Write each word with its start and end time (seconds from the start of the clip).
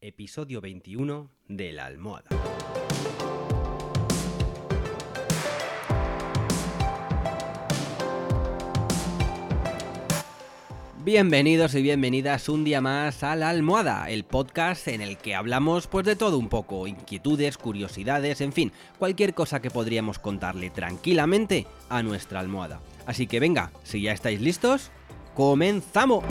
episodio 0.00 0.60
21 0.60 1.30
de 1.48 1.72
La 1.72 1.86
Almohada. 1.86 2.28
Bienvenidos 11.02 11.74
y 11.74 11.82
bienvenidas 11.82 12.48
un 12.48 12.64
día 12.64 12.80
más 12.80 13.22
a 13.22 13.34
La 13.34 13.48
Almohada, 13.48 14.08
el 14.10 14.24
podcast 14.24 14.88
en 14.88 15.00
el 15.00 15.16
que 15.16 15.34
hablamos 15.34 15.86
pues 15.86 16.06
de 16.06 16.16
todo 16.16 16.38
un 16.38 16.48
poco, 16.48 16.86
inquietudes, 16.86 17.58
curiosidades, 17.58 18.40
en 18.40 18.52
fin, 18.52 18.72
cualquier 18.98 19.34
cosa 19.34 19.60
que 19.60 19.70
podríamos 19.70 20.18
contarle 20.18 20.70
tranquilamente 20.70 21.66
a 21.88 22.02
nuestra 22.02 22.40
almohada. 22.40 22.80
Así 23.06 23.26
que 23.26 23.40
venga, 23.40 23.72
si 23.82 24.02
ya 24.02 24.12
estáis 24.12 24.40
listos, 24.40 24.90
¡comenzamos! 25.34 26.24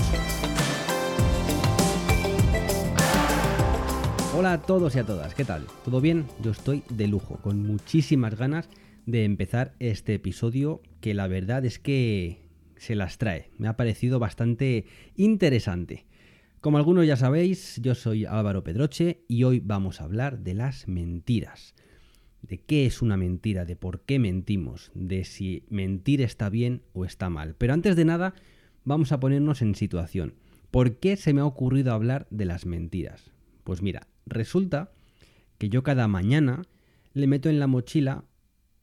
Hola 4.40 4.54
a 4.54 4.62
todos 4.62 4.96
y 4.96 5.00
a 5.00 5.04
todas, 5.04 5.36
¿qué 5.36 5.44
tal? 5.44 5.66
¿Todo 5.84 6.00
bien? 6.00 6.26
Yo 6.42 6.52
estoy 6.52 6.82
de 6.90 7.10
lujo, 7.10 7.42
con 7.42 7.62
muchísimas 7.62 8.38
ganas 8.38 8.70
de 9.06 9.26
empezar 9.26 9.74
este 9.80 10.14
episodio 10.14 10.82
que 11.02 11.14
la 11.14 11.28
verdad 11.28 11.66
es 11.66 11.78
que 11.78 12.46
se 12.78 12.96
las 12.96 13.18
trae. 13.18 13.52
Me 13.58 13.68
ha 13.68 13.76
parecido 13.76 14.18
bastante 14.18 14.86
interesante. 15.18 16.06
Como 16.62 16.78
algunos 16.78 17.06
ya 17.06 17.18
sabéis, 17.18 17.82
yo 17.84 17.96
soy 17.96 18.24
Álvaro 18.24 18.64
Pedroche 18.64 19.26
y 19.28 19.44
hoy 19.44 19.60
vamos 19.60 20.00
a 20.00 20.06
hablar 20.06 20.40
de 20.40 20.54
las 20.54 20.88
mentiras. 20.88 21.76
De 22.42 22.60
qué 22.60 22.86
es 22.86 23.02
una 23.02 23.18
mentira, 23.18 23.66
de 23.66 23.76
por 23.76 24.06
qué 24.06 24.20
mentimos, 24.20 24.90
de 24.94 25.26
si 25.26 25.66
mentir 25.70 26.22
está 26.22 26.50
bien 26.50 26.82
o 26.94 27.04
está 27.04 27.30
mal. 27.30 27.56
Pero 27.58 27.74
antes 27.74 27.98
de 27.98 28.06
nada, 28.06 28.36
vamos 28.86 29.12
a 29.12 29.20
ponernos 29.20 29.62
en 29.62 29.76
situación. 29.76 30.36
¿Por 30.72 30.96
qué 30.96 31.18
se 31.18 31.34
me 31.34 31.42
ha 31.42 31.46
ocurrido 31.46 31.92
hablar 31.92 32.26
de 32.30 32.46
las 32.46 32.66
mentiras? 32.66 33.32
Pues 33.66 33.82
mira, 33.82 34.08
resulta 34.30 34.92
que 35.58 35.70
yo 35.70 35.84
cada 35.84 36.08
mañana 36.08 36.64
le 37.14 37.28
meto 37.28 37.50
en 37.50 37.60
la 37.60 37.68
mochila 37.68 38.24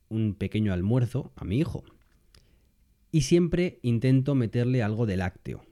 un 0.08 0.34
pequeño 0.34 0.72
almuerzo 0.72 1.32
a 1.36 1.44
mi 1.44 1.58
hijo. 1.58 1.84
Y 3.12 3.22
siempre 3.22 3.78
intento 3.82 4.34
meterle 4.34 4.82
algo 4.82 5.06
de 5.06 5.16
lácteo. 5.16 5.64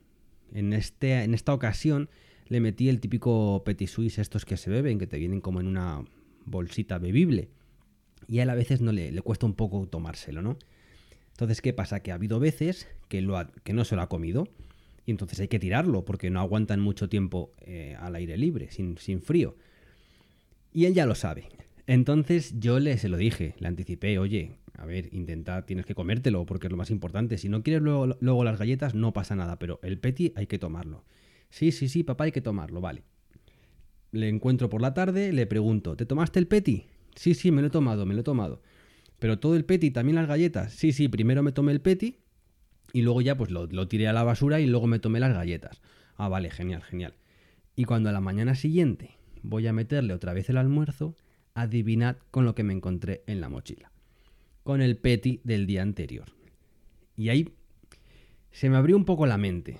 En, 0.53 0.72
este, 0.72 1.22
en 1.22 1.34
esta 1.34 1.53
ocasión 1.53 2.08
le 2.47 2.61
metí 2.61 2.89
el 2.89 3.00
típico 3.00 3.62
petit 3.64 3.89
suisse 3.89 4.19
estos 4.19 4.44
que 4.44 4.56
se 4.56 4.70
beben, 4.70 4.98
que 4.98 5.06
te 5.06 5.19
vienen 5.19 5.41
como 5.41 5.61
en 5.61 5.66
una 5.66 6.05
bolsita 6.47 6.98
bebible. 6.98 7.50
Y 8.28 8.38
a 8.38 8.44
él 8.44 8.50
a 8.50 8.55
veces 8.55 8.81
no 8.81 8.92
le, 8.92 9.12
le 9.12 9.22
cuesta 9.22 9.47
un 9.47 9.55
poco 9.55 9.86
tomárselo, 9.86 10.41
¿no? 10.41 10.56
Entonces, 11.34 11.61
¿qué 11.61 11.72
pasa? 11.72 12.00
Que 12.00 12.12
ha 12.12 12.14
habido 12.14 12.38
veces 12.38 12.86
que, 13.09 13.20
no 13.20 13.84
se 13.84 13.97
lo 13.97 14.03
ha 14.03 14.09
comido 14.09 14.48
y 15.06 15.10
entonces 15.10 15.41
hay 15.41 15.48
que 15.48 15.58
tirarlo 15.58 16.05
porque 16.05 16.30
no 16.30 16.41
aguantan 16.41 16.80
mucho 16.80 17.08
tiempo 17.08 17.52
eh, 17.60 17.97
al 18.00 18.14
aire 18.14 18.36
libre, 18.36 18.70
sin, 18.70 18.97
sin, 18.98 19.20
frío. 19.20 19.56
Y 20.72 20.86
él 20.86 20.94
ya 20.94 21.06
lo 21.06 21.14
sabe. 21.14 21.48
Entonces 21.86 22.58
yo 22.58 22.80
le 22.80 22.97
se 22.97 23.08
lo 23.08 23.16
dije, 23.16 23.55
le 23.58 23.69
anticipé, 23.69 24.19
oye, 24.19 24.52
a 24.78 24.86
ver, 24.86 25.12
intenta, 25.12 25.66
tienes 25.66 25.84
que 25.84 25.94
comértelo 25.94 26.47
porque 26.47 26.69
es 26.69 26.70
lo 26.70 26.78
más 26.78 26.91
importante. 26.91 27.36
Si 27.36 27.48
no 27.48 27.62
quieres 27.62 27.82
luego, 27.82 28.16
luego 28.20 28.44
las 28.44 28.58
galletas, 28.58 28.94
no 28.94 29.12
pasa 29.12 29.36
nada, 29.36 29.58
pero 29.58 29.78
el 29.82 29.98
peti 29.98 30.32
hay 30.36 30.47
que 30.47 30.58
tomarlo. 30.58 31.05
Sí, 31.50 31.70
sí, 31.70 31.88
sí, 31.88 32.02
papá, 32.02 32.25
hay 32.25 32.32
que 32.32 32.41
tomarlo, 32.41 32.80
vale. 32.80 33.05
Le 34.10 34.28
encuentro 34.28 34.70
por 34.70 34.80
la 34.80 34.94
tarde, 34.94 35.32
le 35.32 35.47
pregunto, 35.47 35.97
¿te 35.97 36.06
tomaste 36.06 36.38
el 36.38 36.47
peti? 36.47 36.86
Sí, 37.14 37.34
sí, 37.34 37.50
me 37.50 37.60
lo 37.60 37.69
he 37.69 37.70
tomado, 37.70 38.06
me 38.06 38.14
lo 38.14 38.20
he 38.20 38.25
tomado. 38.25 38.62
Pero 39.19 39.38
todo 39.38 39.55
el 39.55 39.64
peti, 39.64 39.91
también 39.91 40.16
las 40.16 40.27
galletas. 40.27 40.72
Sí, 40.72 40.92
sí, 40.92 41.08
primero 41.08 41.42
me 41.42 41.52
tomé 41.52 41.72
el 41.72 41.80
peti 41.80 42.23
y 42.95 43.03
luego 43.03 43.20
ya 43.20 43.37
pues 43.37 43.50
lo, 43.50 43.67
lo, 43.67 43.89
tiré 43.89 44.06
a 44.06 44.12
la 44.12 44.23
basura 44.23 44.61
y 44.61 44.67
luego 44.67 44.87
me 44.87 45.00
tomé 45.00 45.19
las 45.19 45.34
galletas. 45.34 45.83
Ah, 46.17 46.28
vale, 46.28 46.48
genial, 46.48 46.81
genial. 46.84 47.14
Y 47.75 47.87
cuando 47.87 48.09
a 48.09 48.12
la 48.12 48.20
mañana 48.20 48.55
siguiente 48.55 49.19
voy 49.42 49.67
a 49.67 49.73
meterle 49.73 50.14
otra 50.14 50.33
vez 50.33 50.48
el 50.48 50.59
almuerzo, 50.59 51.17
adivinad 51.55 52.19
con 52.31 52.45
lo 52.45 52.55
que 52.55 52.62
me 52.62 52.72
encontré 52.72 53.25
en 53.27 53.41
la 53.41 53.48
mochila. 53.48 53.91
Con 54.62 54.81
el 54.81 54.97
peti 54.97 55.41
del 55.42 55.67
día 55.67 55.83
anterior. 55.83 56.27
Y 57.16 57.31
ahí 57.31 57.53
se 58.53 58.71
me 58.71 58.77
abrió 58.77 58.97
un 58.97 59.05
poco 59.05 59.26
la 59.26 59.38
mente. 59.38 59.78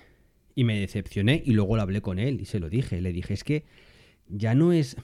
Y 0.53 0.65
me 0.65 0.77
decepcioné 0.77 1.41
y 1.45 1.53
luego 1.53 1.77
lo 1.77 1.83
hablé 1.83 2.01
con 2.01 2.19
él 2.19 2.41
y 2.41 2.45
se 2.45 2.59
lo 2.59 2.69
dije. 2.69 2.99
Le 2.99 3.13
dije, 3.13 3.33
es 3.33 3.45
que 3.45 3.63
ya 4.27 4.55
no 4.55 4.73
es 4.73 4.97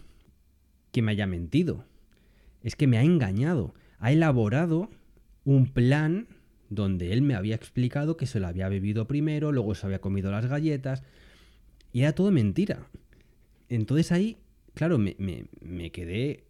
que 0.91 1.01
me 1.01 1.13
haya 1.13 1.27
mentido. 1.27 1.85
Es 2.61 2.75
que 2.75 2.87
me 2.87 2.97
ha 2.97 3.03
engañado. 3.03 3.73
Ha 3.99 4.11
elaborado 4.11 4.89
un 5.45 5.67
plan 5.67 6.27
donde 6.71 7.11
él 7.11 7.21
me 7.21 7.35
había 7.35 7.53
explicado 7.53 8.15
que 8.15 8.25
se 8.25 8.39
lo 8.39 8.47
había 8.47 8.69
bebido 8.69 9.05
primero, 9.05 9.51
luego 9.51 9.75
se 9.75 9.85
había 9.85 9.99
comido 9.99 10.31
las 10.31 10.47
galletas, 10.47 11.03
y 11.91 12.01
era 12.01 12.13
todo 12.13 12.31
mentira. 12.31 12.87
Entonces 13.67 14.11
ahí, 14.13 14.37
claro, 14.73 14.97
me, 14.97 15.91
quedé, 15.91 16.45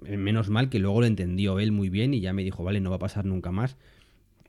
menos 0.00 0.48
mal 0.48 0.70
que 0.70 0.78
luego 0.78 1.02
lo 1.02 1.06
entendió 1.06 1.60
él 1.60 1.72
muy 1.72 1.90
bien 1.90 2.14
y 2.14 2.20
ya 2.20 2.32
me 2.32 2.42
dijo, 2.42 2.64
vale, 2.64 2.80
no 2.80 2.88
va 2.88 2.96
a 2.96 3.00
pasar 3.00 3.26
nunca 3.26 3.52
más 3.52 3.76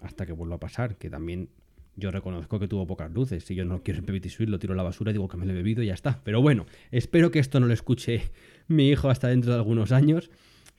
hasta 0.02 0.26
que 0.26 0.32
vuelva 0.32 0.56
a 0.56 0.60
pasar, 0.60 0.96
que 0.96 1.10
también 1.10 1.50
yo 1.98 2.10
reconozco 2.10 2.60
que 2.60 2.70
tuvo 2.70 2.88
pocas 2.88 3.12
luces, 3.12 3.44
si 3.44 3.54
yo 3.54 3.66
no 3.66 3.84
quiero 3.84 4.00
el 4.00 4.30
suite 4.30 4.50
lo 4.50 4.60
tiro 4.60 4.74
a 4.74 4.78
la 4.78 4.84
basura, 4.84 5.12
digo 5.12 5.28
que 5.28 5.36
me 5.36 5.46
lo 5.46 5.52
he 5.52 5.56
bebido 5.56 5.84
y 5.84 5.88
ya 5.88 5.94
está. 5.94 6.22
Pero 6.24 6.42
bueno, 6.42 6.68
espero 6.92 7.32
que 7.32 7.40
esto 7.40 7.60
no 7.60 7.68
lo 7.68 7.74
escuche 7.74 8.32
mi 8.70 8.90
hijo 8.90 9.10
hasta 9.10 9.28
dentro 9.28 9.52
de 9.52 9.58
algunos 9.58 9.92
años, 9.92 10.30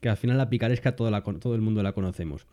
que 0.00 0.08
al 0.08 0.16
final 0.16 0.38
la 0.38 0.48
picaresca 0.48 0.96
todo 0.96 1.54
el 1.54 1.60
mundo 1.60 1.82
la 1.82 1.92
conocemos. 1.92 2.46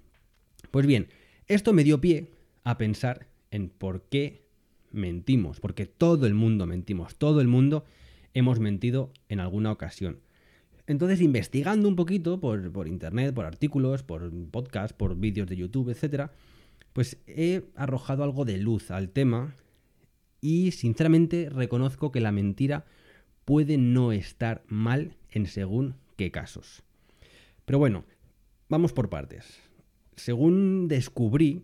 Pues 0.72 0.88
bien, 0.88 1.08
esto 1.48 1.74
me 1.74 1.84
dio 1.84 2.02
pie 2.02 2.32
a 2.64 2.78
pensar 2.78 3.28
en 3.52 3.70
por 3.70 4.04
qué 4.04 4.46
mentimos, 4.92 5.60
porque 5.60 5.86
todo 5.86 6.26
el 6.26 6.34
mundo 6.34 6.66
mentimos, 6.66 7.16
todo 7.16 7.42
el 7.42 7.48
mundo 7.48 7.86
hemos 8.34 8.60
mentido 8.60 9.12
en 9.30 9.40
alguna 9.40 9.72
ocasión. 9.72 10.20
Entonces, 10.88 11.22
investigando 11.22 11.88
un 11.88 11.96
poquito 11.96 12.40
por, 12.40 12.88
internet, 12.88 13.34
por 13.34 13.46
artículos, 13.46 14.04
por 14.04 14.32
podcasts, 14.52 14.94
por 14.94 15.16
vídeos 15.16 15.48
de 15.48 15.58
YouTube, 15.58 15.90
etc., 15.90 16.32
pues 16.94 17.18
he 17.28 17.64
arrojado 17.76 18.24
algo 18.24 18.46
de 18.46 18.58
luz 18.58 18.90
al 18.90 19.10
tema 19.10 19.56
y 20.42 20.72
sinceramente 20.72 21.50
reconozco 21.50 22.12
que 22.12 22.22
la 22.22 22.32
mentira 22.32 22.86
puede 23.44 23.78
no 23.78 24.12
estar 24.12 24.64
mal 24.68 25.18
en 25.30 25.48
según 25.48 25.96
qué 26.16 26.32
casos. 26.32 26.84
Pero 27.66 27.80
bueno, 27.80 28.06
vamos 28.70 28.94
por 28.94 29.10
partes 29.10 29.65
según 30.16 30.88
descubrí, 30.88 31.64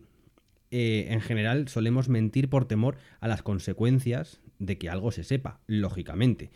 eh, 0.70 1.08
en 1.10 1.20
general 1.20 1.68
solemos 1.68 2.08
mentir 2.08 2.48
por 2.48 2.64
temor 2.64 2.96
a 3.20 3.28
las 3.28 3.42
consecuencias 3.42 4.40
de 4.58 4.78
que 4.78 4.88
algo 4.88 5.10
se 5.10 5.24
sepa, 5.24 5.60
lógicamente. 5.66 6.50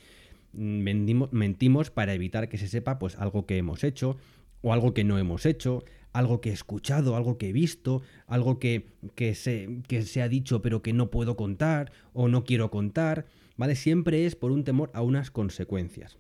Mentimos, 0.53 1.33
mentimos 1.33 1.91
para 1.91 2.15
evitar 2.15 2.49
que 2.49 2.57
se 2.57 2.69
sepa 2.69 2.99
pues 2.99 3.17
algo 3.17 3.45
que 3.45 3.59
hemos 3.59 3.85
hecho 3.85 4.17
o 4.63 4.73
algo 4.73 4.95
que 4.95 5.05
no 5.05 5.19
hemos 5.19 5.45
hecho, 5.45 5.85
algo 6.13 6.41
que 6.41 6.49
he 6.49 6.53
escuchado, 6.55 7.15
algo 7.15 7.37
que 7.37 7.51
he 7.51 7.53
visto, 7.53 8.01
algo 8.27 8.59
que, 8.59 8.87
que, 9.15 9.35
se, 9.35 9.83
que 9.87 10.01
se 10.03 10.23
ha 10.23 10.29
dicho 10.29 10.63
pero 10.63 10.81
que 10.81 10.95
no 10.95 11.11
puedo 11.11 11.37
contar 11.37 11.93
o 12.15 12.29
no 12.29 12.45
quiero 12.45 12.71
contar, 12.71 13.27
¿vale? 13.59 13.75
Siempre 13.75 14.25
es 14.25 14.35
por 14.35 14.51
un 14.51 14.65
temor 14.65 14.91
a 14.95 15.03
unas 15.03 15.31
consecuencias. 15.31 16.17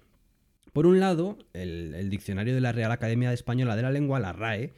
Por 0.74 0.86
un 0.86 1.00
lado, 1.00 1.38
el, 1.54 1.94
el 1.94 2.10
diccionario 2.10 2.54
de 2.54 2.60
la 2.60 2.72
Real 2.72 2.92
Academia 2.92 3.32
Española 3.32 3.74
de 3.74 3.82
la 3.82 3.90
Lengua, 3.90 4.20
la 4.20 4.34
RAE, 4.34 4.74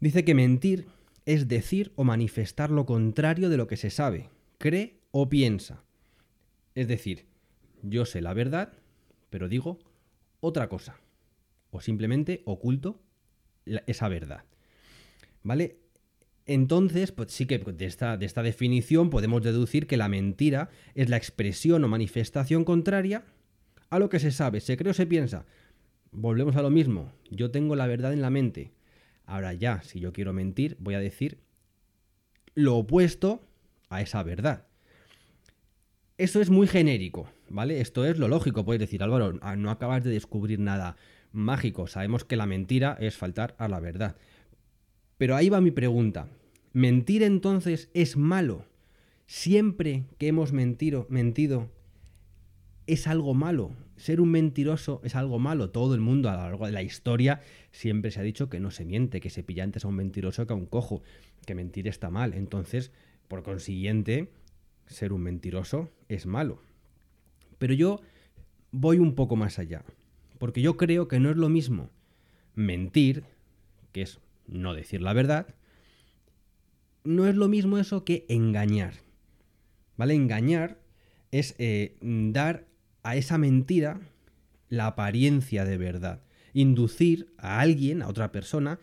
Dice 0.00 0.24
que 0.24 0.34
mentir 0.34 0.86
es 1.26 1.46
decir 1.46 1.92
o 1.96 2.04
manifestar 2.04 2.70
lo 2.70 2.86
contrario 2.86 3.50
de 3.50 3.56
lo 3.56 3.66
que 3.66 3.76
se 3.76 3.90
sabe, 3.90 4.30
cree 4.56 5.00
o 5.10 5.28
piensa. 5.28 5.84
Es 6.74 6.88
decir, 6.88 7.26
yo 7.82 8.06
sé 8.06 8.22
la 8.22 8.32
verdad, 8.32 8.72
pero 9.28 9.48
digo 9.48 9.78
otra 10.40 10.68
cosa. 10.68 10.98
O 11.70 11.80
simplemente 11.80 12.42
oculto 12.46 13.02
esa 13.86 14.08
verdad. 14.08 14.44
¿Vale? 15.42 15.80
Entonces, 16.46 17.12
pues 17.12 17.30
sí 17.32 17.44
que 17.44 17.58
de 17.58 17.84
esta, 17.84 18.16
de 18.16 18.24
esta 18.24 18.42
definición 18.42 19.10
podemos 19.10 19.42
deducir 19.42 19.86
que 19.86 19.98
la 19.98 20.08
mentira 20.08 20.70
es 20.94 21.10
la 21.10 21.18
expresión 21.18 21.84
o 21.84 21.88
manifestación 21.88 22.64
contraria 22.64 23.26
a 23.90 23.98
lo 23.98 24.08
que 24.08 24.18
se 24.18 24.30
sabe, 24.30 24.60
se 24.60 24.78
cree 24.78 24.92
o 24.92 24.94
se 24.94 25.06
piensa. 25.06 25.44
Volvemos 26.10 26.56
a 26.56 26.62
lo 26.62 26.70
mismo. 26.70 27.12
Yo 27.30 27.50
tengo 27.50 27.76
la 27.76 27.86
verdad 27.86 28.14
en 28.14 28.22
la 28.22 28.30
mente. 28.30 28.72
Ahora 29.28 29.52
ya, 29.52 29.82
si 29.82 30.00
yo 30.00 30.14
quiero 30.14 30.32
mentir, 30.32 30.78
voy 30.80 30.94
a 30.94 31.00
decir 31.00 31.38
lo 32.54 32.76
opuesto 32.76 33.42
a 33.90 34.00
esa 34.00 34.22
verdad. 34.22 34.64
Eso 36.16 36.40
es 36.40 36.48
muy 36.48 36.66
genérico, 36.66 37.30
¿vale? 37.50 37.82
Esto 37.82 38.06
es 38.06 38.18
lo 38.18 38.26
lógico. 38.26 38.64
Puedes 38.64 38.80
decir, 38.80 39.02
Álvaro, 39.02 39.38
ah, 39.42 39.54
no 39.54 39.70
acabas 39.70 40.02
de 40.02 40.10
descubrir 40.10 40.58
nada 40.58 40.96
mágico. 41.30 41.86
Sabemos 41.86 42.24
que 42.24 42.36
la 42.36 42.46
mentira 42.46 42.96
es 43.00 43.18
faltar 43.18 43.54
a 43.58 43.68
la 43.68 43.80
verdad. 43.80 44.16
Pero 45.18 45.36
ahí 45.36 45.50
va 45.50 45.60
mi 45.60 45.72
pregunta. 45.72 46.26
¿Mentir 46.72 47.22
entonces 47.22 47.90
es 47.92 48.16
malo? 48.16 48.64
Siempre 49.26 50.04
que 50.16 50.28
hemos 50.28 50.52
mentido, 50.52 51.06
mentido 51.10 51.68
es 52.88 53.06
algo 53.06 53.34
malo. 53.34 53.70
Ser 53.96 54.20
un 54.20 54.30
mentiroso 54.30 55.00
es 55.04 55.14
algo 55.14 55.38
malo. 55.38 55.70
Todo 55.70 55.94
el 55.94 56.00
mundo 56.00 56.30
a 56.30 56.36
lo 56.36 56.42
largo 56.42 56.66
de 56.66 56.72
la 56.72 56.82
historia 56.82 57.40
siempre 57.70 58.10
se 58.10 58.18
ha 58.18 58.22
dicho 58.22 58.48
que 58.48 58.60
no 58.60 58.70
se 58.70 58.84
miente, 58.84 59.20
que 59.20 59.30
se 59.30 59.42
pilla 59.42 59.62
antes 59.62 59.84
a 59.84 59.88
un 59.88 59.94
mentiroso 59.94 60.46
que 60.46 60.54
a 60.54 60.56
un 60.56 60.66
cojo, 60.66 61.02
que 61.46 61.54
mentir 61.54 61.86
está 61.86 62.10
mal. 62.10 62.32
Entonces, 62.32 62.90
por 63.28 63.42
consiguiente, 63.42 64.32
ser 64.86 65.12
un 65.12 65.22
mentiroso 65.22 65.90
es 66.08 66.26
malo. 66.26 66.62
Pero 67.58 67.74
yo 67.74 68.00
voy 68.72 68.98
un 68.98 69.14
poco 69.14 69.36
más 69.36 69.58
allá. 69.58 69.84
Porque 70.38 70.62
yo 70.62 70.76
creo 70.76 71.08
que 71.08 71.20
no 71.20 71.30
es 71.30 71.36
lo 71.36 71.50
mismo 71.50 71.90
mentir, 72.54 73.24
que 73.92 74.02
es 74.02 74.18
no 74.46 74.74
decir 74.74 75.02
la 75.02 75.12
verdad, 75.12 75.54
no 77.04 77.26
es 77.26 77.36
lo 77.36 77.48
mismo 77.48 77.76
eso 77.76 78.04
que 78.04 78.24
engañar. 78.28 78.94
¿Vale? 79.98 80.14
Engañar 80.14 80.78
es 81.32 81.54
eh, 81.58 81.96
dar 82.00 82.67
a 83.08 83.16
esa 83.16 83.38
mentira 83.38 84.02
la 84.68 84.88
apariencia 84.88 85.64
de 85.64 85.78
verdad. 85.78 86.20
Inducir 86.52 87.32
a 87.38 87.60
alguien, 87.60 88.02
a 88.02 88.08
otra 88.08 88.32
persona, 88.32 88.80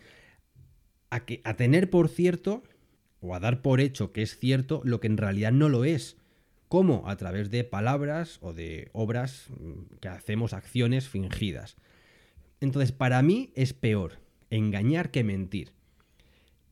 a, 1.12 1.26
que, 1.26 1.42
a 1.44 1.56
tener 1.56 1.92
por 1.92 2.10
cierto 2.10 2.64
o 3.20 3.36
a 3.36 3.40
dar 3.40 3.62
por 3.62 3.80
hecho 3.80 4.14
que 4.14 4.24
es 4.24 4.40
cierto 4.40 4.82
lo 4.84 5.00
que 5.00 5.06
en 5.06 5.18
realidad 5.18 5.52
no 5.52 5.70
lo 5.70 5.86
es. 5.86 6.18
¿Cómo? 6.70 7.08
A 7.08 7.18
través 7.18 7.52
de 7.52 7.66
palabras 7.66 8.40
o 8.42 8.52
de 8.52 8.90
obras 8.94 9.46
mm, 9.52 9.98
que 10.02 10.08
hacemos 10.08 10.54
acciones 10.54 11.08
fingidas. 11.08 11.78
Entonces, 12.62 12.92
para 12.92 13.22
mí 13.22 13.52
es 13.54 13.74
peor 13.74 14.14
engañar 14.50 15.12
que 15.12 15.24
mentir. 15.24 15.72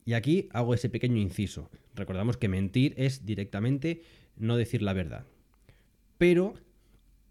Y 0.04 0.14
aquí 0.14 0.48
hago 0.52 0.74
ese 0.74 0.88
pequeño 0.88 1.18
inciso. 1.18 1.70
Recordamos 1.94 2.36
que 2.36 2.48
mentir 2.48 2.94
es 2.96 3.24
directamente 3.24 4.02
no 4.36 4.56
decir 4.56 4.82
la 4.82 4.92
verdad. 4.92 5.24
Pero 6.18 6.54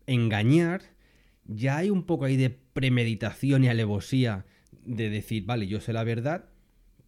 engañar 0.07 0.93
ya 1.45 1.77
hay 1.77 1.89
un 1.89 2.03
poco 2.03 2.25
ahí 2.25 2.37
de 2.37 2.49
premeditación 2.49 3.63
y 3.63 3.67
alevosía 3.67 4.45
de 4.85 5.09
decir, 5.09 5.45
vale, 5.45 5.67
yo 5.67 5.81
sé 5.81 5.93
la 5.93 6.03
verdad, 6.03 6.49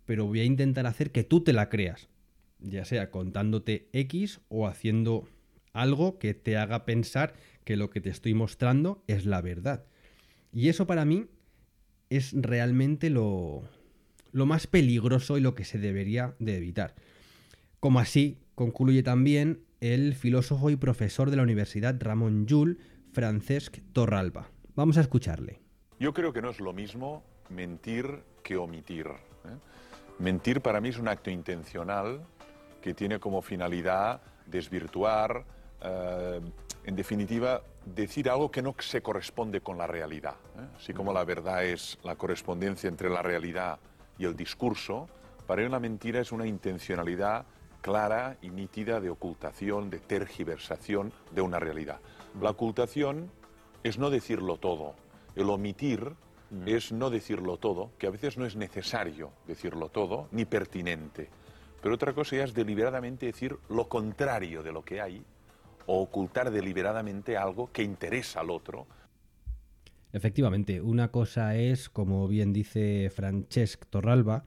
pero 0.06 0.26
voy 0.26 0.42
a 0.42 0.46
intentar 0.46 0.86
hacer 0.86 1.12
que 1.12 1.24
tú 1.24 1.42
te 1.42 1.54
la 1.54 1.70
creas. 1.70 2.10
Ya 2.60 2.86
sea 2.86 3.12
contándote 3.12 3.90
X 3.94 4.42
o 4.50 4.68
haciendo 4.68 5.28
algo 5.74 6.20
que 6.20 6.34
te 6.34 6.58
haga 6.58 6.86
pensar 6.86 7.34
que 7.64 7.76
lo 7.76 7.90
que 7.90 8.02
te 8.02 8.10
estoy 8.10 8.34
mostrando 8.34 9.04
es 9.08 9.26
la 9.26 9.42
verdad. 9.42 9.86
Y 10.54 10.70
eso 10.70 10.88
para 10.88 11.06
mí 11.06 11.26
es 12.10 12.34
realmente 12.34 13.10
lo, 13.10 13.64
lo 14.32 14.46
más 14.46 14.68
peligroso 14.68 15.38
y 15.38 15.42
lo 15.42 15.54
que 15.54 15.66
se 15.66 15.80
debería 15.80 16.36
de 16.40 16.58
evitar. 16.58 16.96
Como 17.80 18.00
así 18.00 18.38
concluye 18.56 19.04
también 19.04 19.65
el 19.82 20.16
filósofo 20.16 20.70
y 20.70 20.76
profesor 20.76 21.30
de 21.30 21.38
la 21.38 21.44
Universidad 21.44 21.96
Ramón 22.00 22.46
Llull, 22.46 22.80
Francesc 23.12 23.78
Torralba. 23.94 24.50
Vamos 24.76 24.98
a 24.98 25.02
escucharle. 25.02 25.62
Yo 26.00 26.14
creo 26.14 26.34
que 26.34 26.42
no 26.42 26.50
es 26.50 26.60
lo 26.60 26.74
mismo 26.74 27.24
mentir 27.50 28.24
que 28.44 28.58
omitir. 28.58 29.08
¿eh? 29.08 29.58
Mentir 30.20 30.62
para 30.62 30.82
mí 30.82 30.90
es 30.90 30.98
un 30.98 31.08
acto 31.08 31.30
intencional 31.30 32.26
que 32.82 32.94
tiene 32.94 33.20
como 33.20 33.42
finalidad 33.42 34.22
desvirtuar, 34.46 35.46
eh, 35.82 36.42
en 36.84 36.96
definitiva, 36.96 37.62
decir 37.86 38.30
algo 38.30 38.52
que 38.52 38.62
no 38.62 38.76
se 38.80 39.02
corresponde 39.02 39.62
con 39.62 39.78
la 39.78 39.88
realidad. 39.88 40.36
¿eh? 40.58 40.68
Así 40.76 40.94
como 40.94 41.14
la 41.14 41.24
verdad 41.24 41.64
es 41.66 41.98
la 42.04 42.16
correspondencia 42.16 42.88
entre 42.88 43.10
la 43.10 43.22
realidad 43.22 43.80
y 44.18 44.26
el 44.26 44.36
discurso, 44.36 45.08
para 45.48 45.62
mí 45.62 45.68
una 45.68 45.80
mentira 45.80 46.20
es 46.20 46.32
una 46.32 46.46
intencionalidad 46.46 47.46
clara 47.86 48.36
y 48.42 48.50
nítida 48.50 49.00
de 49.00 49.12
ocultación, 49.12 49.92
de 49.92 50.00
tergiversación 50.00 51.14
de 51.36 51.42
una 51.42 51.60
realidad. 51.60 52.00
La 52.42 52.50
ocultación 52.50 53.30
es 53.84 54.00
no 54.00 54.10
decirlo 54.10 54.58
todo. 54.58 54.96
El 55.36 55.52
omitir 55.52 56.16
es 56.66 56.92
no 56.92 57.12
decirlo 57.12 57.58
todo, 57.58 57.92
que 58.00 58.08
a 58.08 58.10
veces 58.10 58.40
no 58.40 58.48
es 58.48 58.56
necesario 58.56 59.34
decirlo 59.46 59.90
todo, 59.90 60.28
ni 60.32 60.46
pertinente. 60.46 61.30
Pero 61.80 61.94
otra 61.94 62.14
cosa 62.14 62.38
ya 62.38 62.46
es 62.46 62.56
deliberadamente 62.56 63.28
decir 63.28 63.56
lo 63.70 63.88
contrario 63.88 64.64
de 64.64 64.72
lo 64.72 64.84
que 64.84 65.00
hay 65.00 65.24
o 65.86 66.02
ocultar 66.02 66.50
deliberadamente 66.50 67.38
algo 67.38 67.72
que 67.72 67.84
interesa 67.84 68.40
al 68.40 68.50
otro. 68.50 68.88
Efectivamente, 70.12 70.82
una 70.82 71.12
cosa 71.12 71.56
es, 71.56 71.90
como 71.90 72.28
bien 72.28 72.52
dice 72.52 73.12
Francesc 73.12 73.86
Torralba, 73.92 74.44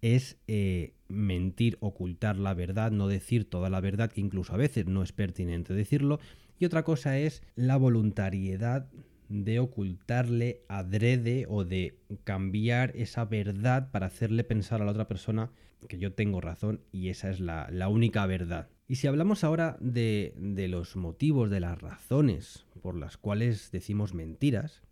es 0.00 0.38
eh, 0.48 0.92
mentir, 1.14 1.76
ocultar 1.80 2.36
la 2.36 2.54
verdad, 2.54 2.90
no 2.90 3.08
decir 3.08 3.48
toda 3.48 3.70
la 3.70 3.80
verdad, 3.80 4.10
que 4.10 4.20
incluso 4.20 4.52
a 4.54 4.58
veces 4.58 4.86
no 4.86 5.02
es 5.02 5.12
pertinente 5.12 5.74
decirlo. 5.74 6.18
Y 6.58 6.64
otra 6.64 6.84
cosa 6.84 7.18
es 7.18 7.42
la 7.56 7.76
voluntariedad 7.76 8.88
de 9.28 9.58
ocultarle 9.58 10.62
adrede 10.68 11.46
o 11.48 11.64
de 11.64 11.98
cambiar 12.24 12.92
esa 12.96 13.24
verdad 13.24 13.90
para 13.90 14.06
hacerle 14.06 14.44
pensar 14.44 14.82
a 14.82 14.84
la 14.84 14.92
otra 14.92 15.08
persona 15.08 15.50
que 15.88 15.98
yo 15.98 16.12
tengo 16.12 16.40
razón 16.40 16.80
y 16.92 17.08
esa 17.08 17.30
es 17.30 17.40
la, 17.40 17.88
única 17.88 18.26
verdad. 18.26 18.68
Y 18.86 18.96
si 18.96 19.06
hablamos 19.06 19.44
ahora 19.44 19.76
de, 19.80 20.34
de, 20.36 20.68
los 20.68 20.96
motivos, 20.96 21.50
de 21.50 21.60
las 21.60 21.80
razones 21.80 22.66
por 22.82 22.96
las 22.96 23.16
cuales 23.16 23.70
decimos 23.70 24.14
mentiras, 24.14 24.82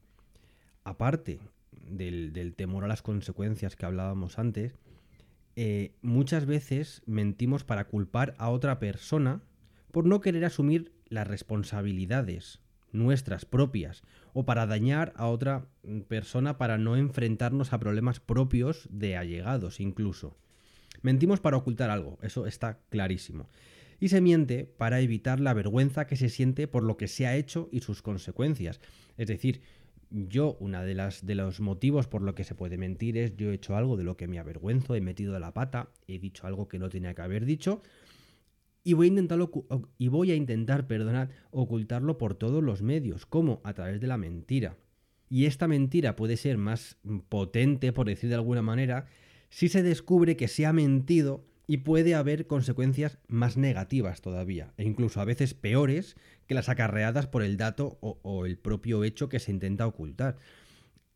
aparte 0.85 1.41
del, 1.71 2.33
del 2.33 2.55
temor 2.55 2.85
a 2.85 2.89
las 2.89 3.03
consecuencias 3.03 3.77
que 3.77 3.87
hablábamos 3.87 4.39
antes, 4.39 4.75
eh, 5.57 5.93
muchas 6.03 6.47
veces 6.47 7.03
mentimos 7.07 7.65
para 7.65 7.87
culpar 7.87 8.35
a 8.39 8.51
otra 8.51 8.79
persona 8.79 9.43
por 9.91 10.07
no 10.07 10.21
querer 10.21 10.45
asumir 10.45 10.93
las 11.09 11.27
responsabilidades 11.27 12.61
nuestras 12.93 13.45
propias 13.45 14.03
o 14.33 14.45
para 14.45 14.67
dañar 14.67 15.13
a 15.17 15.27
otra 15.27 15.67
persona 16.09 16.59
para 16.59 16.79
no 16.79 16.97
enfrentarnos 16.97 17.73
a 17.73 17.81
problemas 17.81 18.21
propios 18.21 18.89
de 18.91 19.17
allegados 19.17 19.81
incluso. 19.81 20.37
Mentimos 21.03 21.41
para 21.41 21.57
ocultar 21.57 21.91
algo, 21.91 22.19
eso 22.23 22.47
está 22.47 22.79
clarísimo. 22.91 23.49
Y 23.99 24.09
se 24.09 24.21
miente 24.21 24.65
para 24.65 25.01
evitar 25.01 25.41
la 25.41 25.55
vergüenza 25.55 26.07
que 26.07 26.17
se 26.17 26.29
siente 26.29 26.67
por 26.67 26.83
lo 26.83 26.97
que 26.97 27.09
se 27.09 27.27
ha 27.27 27.37
hecho 27.37 27.69
y 27.71 27.81
sus 27.81 28.03
consecuencias. 28.03 28.81
Es 29.17 29.29
decir, 29.29 29.61
yo, 30.12 30.56
una 30.61 30.85
de 30.85 30.94
las 30.94 31.25
de 31.25 31.35
los 31.35 31.61
motivos 31.61 32.06
por 32.06 32.23
lo 32.23 32.35
que 32.35 32.44
se 32.44 32.55
puede 32.55 32.76
mentir 32.76 33.17
es 33.17 33.37
yo 33.37 33.50
he 33.50 33.55
hecho 33.55 33.76
algo 33.76 33.97
de 33.97 34.05
lo 34.05 34.17
que 34.17 34.29
me 34.29 34.38
avergüenzo, 34.38 34.94
he 34.94 35.00
metido 35.00 35.38
la 35.38 35.55
pata, 35.55 35.91
he 36.06 36.19
dicho 36.19 36.47
algo 36.47 36.69
que 36.69 36.79
no 36.79 36.88
tenía 36.88 37.14
que 37.14 37.23
haber 37.23 37.44
dicho, 37.44 37.82
y 38.85 38.94
voy 38.94 39.06
a 39.06 39.09
intentarlo 39.09 39.50
y 39.99 40.09
voy 40.09 40.32
a 40.32 40.35
intentar, 40.35 40.87
perdonad, 40.87 41.31
ocultarlo 41.50 42.19
por 42.19 42.35
todos 42.35 42.62
los 42.62 42.82
medios, 42.82 43.26
como 43.26 43.61
a 43.64 43.75
través 43.75 44.00
de 44.00 44.06
la 44.06 44.19
mentira. 44.19 44.76
Y 45.29 45.47
esta 45.47 45.67
mentira 45.67 46.17
puede 46.17 46.37
ser 46.37 46.58
más 46.58 46.99
potente, 47.29 47.93
por 47.93 48.06
decir 48.06 48.29
de 48.29 48.35
alguna 48.35 48.61
manera, 48.61 49.06
si 49.49 49.69
se 49.69 49.82
descubre 49.82 50.37
que 50.37 50.49
se 50.49 50.67
ha 50.67 50.73
mentido 50.73 51.47
y 51.67 51.79
puede 51.79 52.14
haber 52.14 52.47
consecuencias 52.47 53.19
más 53.29 53.56
negativas 53.56 54.20
todavía, 54.20 54.73
e 54.76 54.85
incluso 54.85 55.20
a 55.20 55.25
veces 55.25 55.55
peores 55.55 56.17
que 56.47 56.55
las 56.55 56.69
acarreadas 56.69 57.26
por 57.26 57.43
el 57.43 57.56
dato 57.56 57.99
o, 58.00 58.47
el 58.47 58.59
propio 58.59 59.05
hecho 59.05 59.29
que 59.29 59.38
se 59.38 59.53
intenta 59.53 59.87
ocultar. 59.87 60.38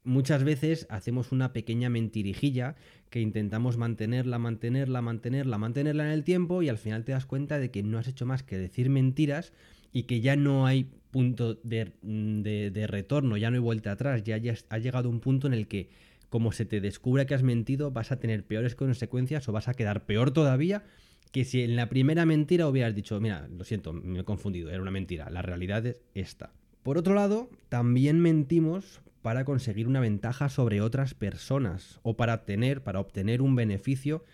Muchas 0.04 0.44
veces 0.44 0.86
hacemos 0.88 1.32
una 1.32 1.52
pequeña 1.52 1.90
mentirijilla 1.90 2.76
que 3.10 3.20
intentamos 3.20 3.76
mantenerla, 3.76 4.38
mantenerla, 4.38 5.02
mantenerla, 5.02 5.58
mantenerla 5.58 6.04
en 6.04 6.12
el 6.12 6.22
tiempo 6.22 6.62
y 6.62 6.68
al 6.68 6.78
final 6.78 7.04
te 7.04 7.12
das 7.12 7.26
cuenta 7.26 7.58
de 7.58 7.72
que 7.72 7.82
no 7.82 7.98
has 7.98 8.06
hecho 8.06 8.24
más 8.24 8.44
que 8.44 8.56
decir 8.56 8.88
mentiras 8.88 9.52
y 9.92 10.04
que 10.04 10.20
ya 10.20 10.36
no 10.36 10.66
hay 10.66 10.90
punto 11.10 11.54
de, 11.64 12.86
retorno, 12.88 13.36
ya 13.36 13.50
no 13.50 13.56
hay 13.56 13.62
vuelta 13.62 13.92
atrás, 13.92 14.22
ya, 14.22 14.36
ya 14.36 14.54
ha 14.68 14.78
llegado 14.78 15.08
un 15.08 15.20
punto 15.20 15.48
en 15.48 15.54
el 15.54 15.66
que 15.66 15.88
como 16.28 16.52
se 16.52 16.64
te 16.64 16.80
descubra 16.80 17.26
que 17.26 17.34
has 17.34 17.42
mentido 17.42 17.90
vas 17.90 18.12
a 18.12 18.18
tener 18.18 18.44
peores 18.44 18.74
consecuencias 18.74 19.48
o 19.48 19.52
vas 19.52 19.68
a 19.68 19.74
quedar 19.74 20.06
peor 20.06 20.30
todavía 20.30 20.84
que 21.32 21.44
si 21.44 21.62
en 21.62 21.76
la 21.76 21.88
primera 21.88 22.24
mentira 22.24 22.68
hubieras 22.68 22.94
dicho, 22.94 23.20
mira, 23.20 23.48
lo 23.48 23.64
siento, 23.64 23.92
me 23.92 24.20
he 24.20 24.24
confundido, 24.24 24.70
era 24.70 24.80
una 24.80 24.90
mentira, 24.90 25.28
la 25.28 25.42
realidad 25.42 25.84
es 25.84 26.00
esta. 26.14 26.52
Por 26.82 26.98
otro 26.98 27.14
lado, 27.14 27.50
también 27.68 28.20
mentimos 28.20 29.00
para 29.22 29.44
conseguir 29.44 29.88
una 29.88 30.00
ventaja 30.00 30.48
sobre 30.48 30.80
otras 30.80 31.14
personas 31.14 31.98
o 32.02 32.16
para 32.16 32.44
tener, 32.44 32.84
para 32.84 33.00
obtener 33.00 33.42
un 33.42 33.56
beneficio 33.56 34.24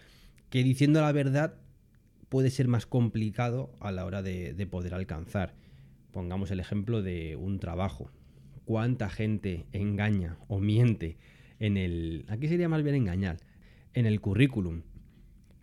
que 0.50 0.62
diciendo 0.62 1.00
la 1.00 1.12
verdad 1.12 1.54
puede 2.28 2.50
ser 2.50 2.68
más 2.68 2.84
complicado 2.84 3.74
a 3.80 3.90
la 3.90 4.04
hora 4.04 4.22
de, 4.22 4.66
poder 4.70 4.94
alcanzar. 4.94 5.54
Pongamos 6.12 6.50
el 6.50 6.60
ejemplo 6.60 7.00
de 7.00 7.36
un 7.36 7.58
trabajo. 7.58 8.10
¿Cuánta 8.66 9.08
gente 9.08 9.64
engaña 9.72 10.36
o 10.46 10.60
miente 10.60 11.16
en 11.62 11.76
el... 11.76 12.24
Aquí 12.28 12.48
sería 12.48 12.68
más 12.68 12.82
bien 12.82 12.96
engañar. 12.96 13.38
En 13.94 14.06
el 14.06 14.20
currículum. 14.20 14.82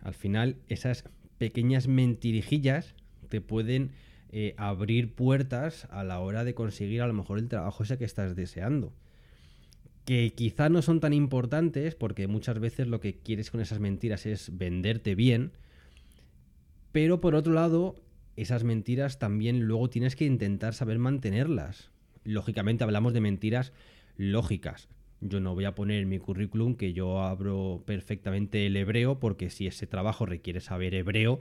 Al 0.00 0.14
final, 0.14 0.56
esas 0.68 1.04
pequeñas 1.38 1.88
mentirijillas 1.88 2.94
te 3.28 3.40
pueden 3.40 3.90
eh, 4.30 4.54
abrir 4.56 5.14
puertas 5.14 5.86
a 5.90 6.02
la 6.02 6.20
hora 6.20 6.44
de 6.44 6.54
conseguir 6.54 7.02
a 7.02 7.06
lo 7.06 7.12
mejor 7.12 7.38
el 7.38 7.48
trabajo 7.48 7.82
ese 7.82 7.98
que 7.98 8.04
estás 8.04 8.34
deseando 8.34 8.92
que 10.04 10.32
quizá 10.34 10.68
no 10.68 10.82
son 10.82 10.98
tan 10.98 11.12
importantes 11.12 11.94
porque 11.94 12.26
muchas 12.26 12.58
veces 12.58 12.88
lo 12.88 12.98
que 12.98 13.18
quieres 13.18 13.50
con 13.50 13.60
esas 13.60 13.78
mentiras 13.78 14.26
es 14.26 14.56
venderte 14.56 15.14
bien, 15.14 15.52
pero 16.90 17.20
por 17.20 17.34
otro 17.34 17.52
lado, 17.52 17.94
esas 18.34 18.64
mentiras 18.64 19.18
también 19.20 19.60
luego 19.60 19.90
tienes 19.90 20.16
que 20.16 20.24
intentar 20.24 20.74
saber 20.74 20.98
mantenerlas. 20.98 21.90
Lógicamente 22.24 22.82
hablamos 22.82 23.12
de 23.12 23.20
mentiras 23.20 23.72
lógicas. 24.16 24.88
Yo 25.20 25.40
no 25.40 25.54
voy 25.54 25.66
a 25.66 25.74
poner 25.74 26.02
en 26.02 26.08
mi 26.08 26.18
currículum 26.18 26.76
que 26.76 26.92
yo 26.92 27.20
abro 27.22 27.82
perfectamente 27.86 28.66
el 28.66 28.76
hebreo 28.76 29.18
porque 29.18 29.50
si 29.50 29.66
ese 29.66 29.86
trabajo 29.86 30.24
requiere 30.26 30.60
saber 30.60 30.94
hebreo, 30.94 31.40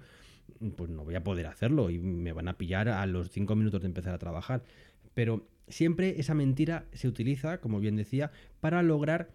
pues 0.76 0.90
no 0.90 1.06
voy 1.06 1.16
a 1.16 1.24
poder 1.24 1.48
hacerlo 1.48 1.90
y 1.90 2.00
me 2.00 2.34
van 2.34 2.48
a 2.48 2.58
pillar 2.58 2.90
a 2.90 3.06
los 3.06 3.30
cinco 3.30 3.56
minutos 3.56 3.82
de 3.82 3.88
empezar 3.88 4.14
a 4.14 4.20
trabajar. 4.20 4.64
Pero 5.14 5.48
siempre 5.68 6.20
esa 6.20 6.34
mentira 6.34 6.86
se 6.94 7.08
utiliza, 7.08 7.60
como 7.60 7.80
bien 7.80 7.96
decía, 7.96 8.32
para 8.60 8.84
lograr 8.84 9.30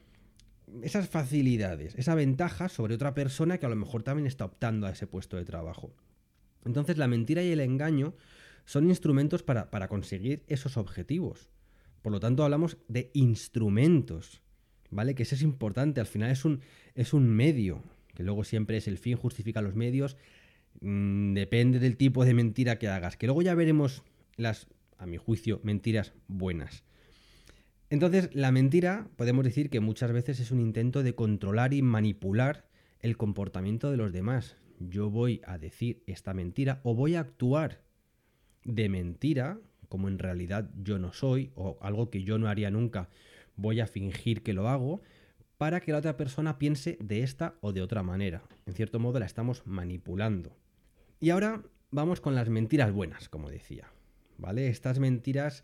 esas 0.82 1.08
facilidades, 1.08 1.94
esa 1.94 2.14
ventaja 2.14 2.68
sobre 2.68 2.94
otra 2.94 3.14
persona 3.14 3.58
que 3.58 3.66
a 3.66 3.70
lo 3.70 3.76
mejor 3.76 4.02
también 4.02 4.26
está 4.26 4.44
optando 4.44 4.86
a 4.86 4.90
ese 4.90 5.06
puesto 5.06 5.36
de 5.36 5.44
trabajo. 5.44 5.94
Entonces 6.64 6.98
la 6.98 7.08
mentira 7.08 7.42
y 7.42 7.50
el 7.50 7.60
engaño 7.60 8.14
son 8.64 8.88
instrumentos 8.88 9.42
para, 9.42 9.88
conseguir 9.88 10.42
esos 10.46 10.76
objetivos. 10.76 11.50
Por 12.04 12.12
lo 12.12 12.20
tanto 12.20 12.44
hablamos 12.44 12.76
de 12.86 13.10
instrumentos, 13.14 14.42
¿vale? 14.90 15.14
Que 15.14 15.22
eso 15.22 15.36
es 15.36 15.40
importante, 15.40 16.02
al 16.02 16.06
final 16.06 16.30
es 16.30 16.44
un, 16.44 16.60
es 16.94 17.14
un 17.14 17.30
medio, 17.30 17.82
que 18.14 18.22
luego 18.22 18.44
siempre 18.44 18.76
es 18.76 18.86
el 18.88 18.98
fin 18.98 19.16
justifica 19.16 19.62
los 19.62 19.74
medios, 19.74 20.18
mm, 20.82 21.32
depende 21.32 21.78
del 21.78 21.96
tipo 21.96 22.26
de 22.26 22.34
mentira 22.34 22.78
que 22.78 22.88
hagas, 22.88 23.16
que 23.16 23.24
luego 23.24 23.40
ya 23.40 23.54
veremos 23.54 24.02
las, 24.36 24.66
a 24.98 25.06
mi 25.06 25.16
juicio, 25.16 25.60
mentiras 25.62 26.12
buenas. 26.28 26.84
Entonces, 27.88 28.28
la 28.34 28.52
mentira 28.52 29.08
podemos 29.16 29.42
decir 29.42 29.70
que 29.70 29.80
muchas 29.80 30.12
veces 30.12 30.40
es 30.40 30.50
un 30.50 30.60
intento 30.60 31.02
de 31.02 31.14
controlar 31.14 31.72
y 31.72 31.80
manipular 31.80 32.68
el 33.00 33.16
comportamiento 33.16 33.90
de 33.90 33.96
los 33.96 34.12
demás. 34.12 34.58
Yo 34.78 35.08
voy 35.08 35.40
a 35.46 35.56
decir 35.56 36.02
esta 36.06 36.34
mentira 36.34 36.82
o 36.82 36.94
voy 36.94 37.14
a 37.14 37.20
actuar 37.20 37.80
de 38.62 38.90
mentira, 38.90 39.58
como 39.94 40.08
en 40.08 40.18
realidad 40.18 40.68
yo 40.82 40.98
no 40.98 41.12
soy, 41.12 41.52
o 41.54 41.78
algo 41.80 42.10
que 42.10 42.24
yo 42.24 42.36
no 42.36 42.48
haría 42.48 42.68
nunca, 42.68 43.10
voy 43.54 43.78
a 43.78 43.86
fingir 43.86 44.42
que 44.42 44.52
lo 44.52 44.68
hago, 44.68 45.02
para 45.56 45.78
que 45.78 45.92
la 45.92 45.98
otra 45.98 46.16
persona 46.16 46.58
piense 46.58 46.98
de 47.00 47.22
esta 47.22 47.54
o 47.60 47.72
de 47.72 47.80
otra 47.80 48.02
manera. 48.02 48.42
En 48.66 48.74
cierto 48.74 48.98
modo 48.98 49.20
la 49.20 49.26
estamos 49.26 49.64
manipulando. 49.68 50.56
Y 51.20 51.30
ahora 51.30 51.62
vamos 51.92 52.20
con 52.20 52.34
las 52.34 52.48
mentiras 52.48 52.90
buenas, 52.90 53.28
como 53.28 53.50
decía. 53.50 53.92
¿Vale? 54.36 54.66
Estas 54.66 54.98
mentiras 54.98 55.62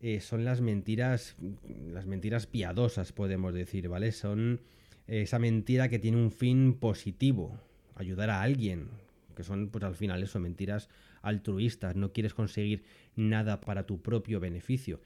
eh, 0.00 0.20
son 0.20 0.46
las 0.46 0.62
mentiras, 0.62 1.36
las 1.68 2.06
mentiras 2.06 2.46
piadosas, 2.46 3.12
podemos 3.12 3.52
decir, 3.52 3.90
¿vale? 3.90 4.10
Son 4.10 4.62
esa 5.06 5.38
mentira 5.38 5.90
que 5.90 5.98
tiene 5.98 6.16
un 6.16 6.30
fin 6.30 6.78
positivo, 6.80 7.60
ayudar 7.94 8.30
a 8.30 8.40
alguien, 8.40 8.88
que 9.36 9.44
son, 9.44 9.68
pues 9.68 9.84
al 9.84 9.96
final 9.96 10.22
eso, 10.22 10.40
mentiras 10.40 10.88
altruistas, 11.26 11.96
no 11.96 12.12
quieres 12.12 12.34
conseguir 12.34 12.84
nada 13.14 13.60
para 13.60 13.86
tu 13.86 14.00
propio 14.00 14.40
beneficio. 14.40 15.00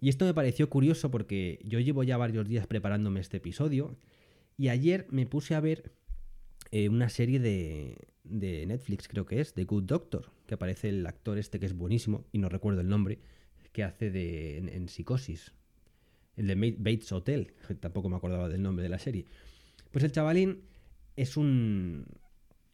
Y 0.00 0.08
esto 0.08 0.24
me 0.24 0.34
pareció 0.34 0.68
curioso 0.68 1.10
porque 1.10 1.60
yo 1.64 1.78
llevo 1.80 2.02
ya 2.02 2.16
varios 2.16 2.48
días 2.48 2.66
preparándome 2.66 3.20
este 3.20 3.36
episodio 3.36 3.96
y 4.56 4.68
ayer 4.68 5.06
me 5.10 5.26
puse 5.26 5.54
a 5.54 5.60
ver 5.60 5.92
eh, 6.70 6.88
una 6.88 7.08
serie 7.08 7.38
de, 7.38 7.96
de 8.24 8.66
Netflix, 8.66 9.08
creo 9.08 9.26
que 9.26 9.40
es, 9.40 9.54
de 9.54 9.64
Good 9.64 9.84
Doctor, 9.84 10.30
que 10.46 10.54
aparece 10.54 10.88
el 10.88 11.06
actor 11.06 11.38
este 11.38 11.58
que 11.58 11.66
es 11.66 11.74
buenísimo 11.74 12.26
y 12.32 12.38
no 12.38 12.48
recuerdo 12.48 12.80
el 12.80 12.88
nombre, 12.88 13.18
que 13.72 13.84
hace 13.84 14.10
de, 14.10 14.58
en, 14.58 14.88
Psicosis. 14.88 15.52
El 16.36 16.46
de 16.46 16.74
Bates 16.78 17.12
Hotel, 17.12 17.52
tampoco 17.80 18.08
me 18.08 18.16
acordaba 18.16 18.48
del 18.48 18.62
nombre 18.62 18.82
de 18.82 18.88
la 18.88 18.98
serie. 18.98 19.26
Pues 19.90 20.04
el 20.04 20.12
chavalín 20.12 20.62
es 21.16 21.36
un... 21.36 22.06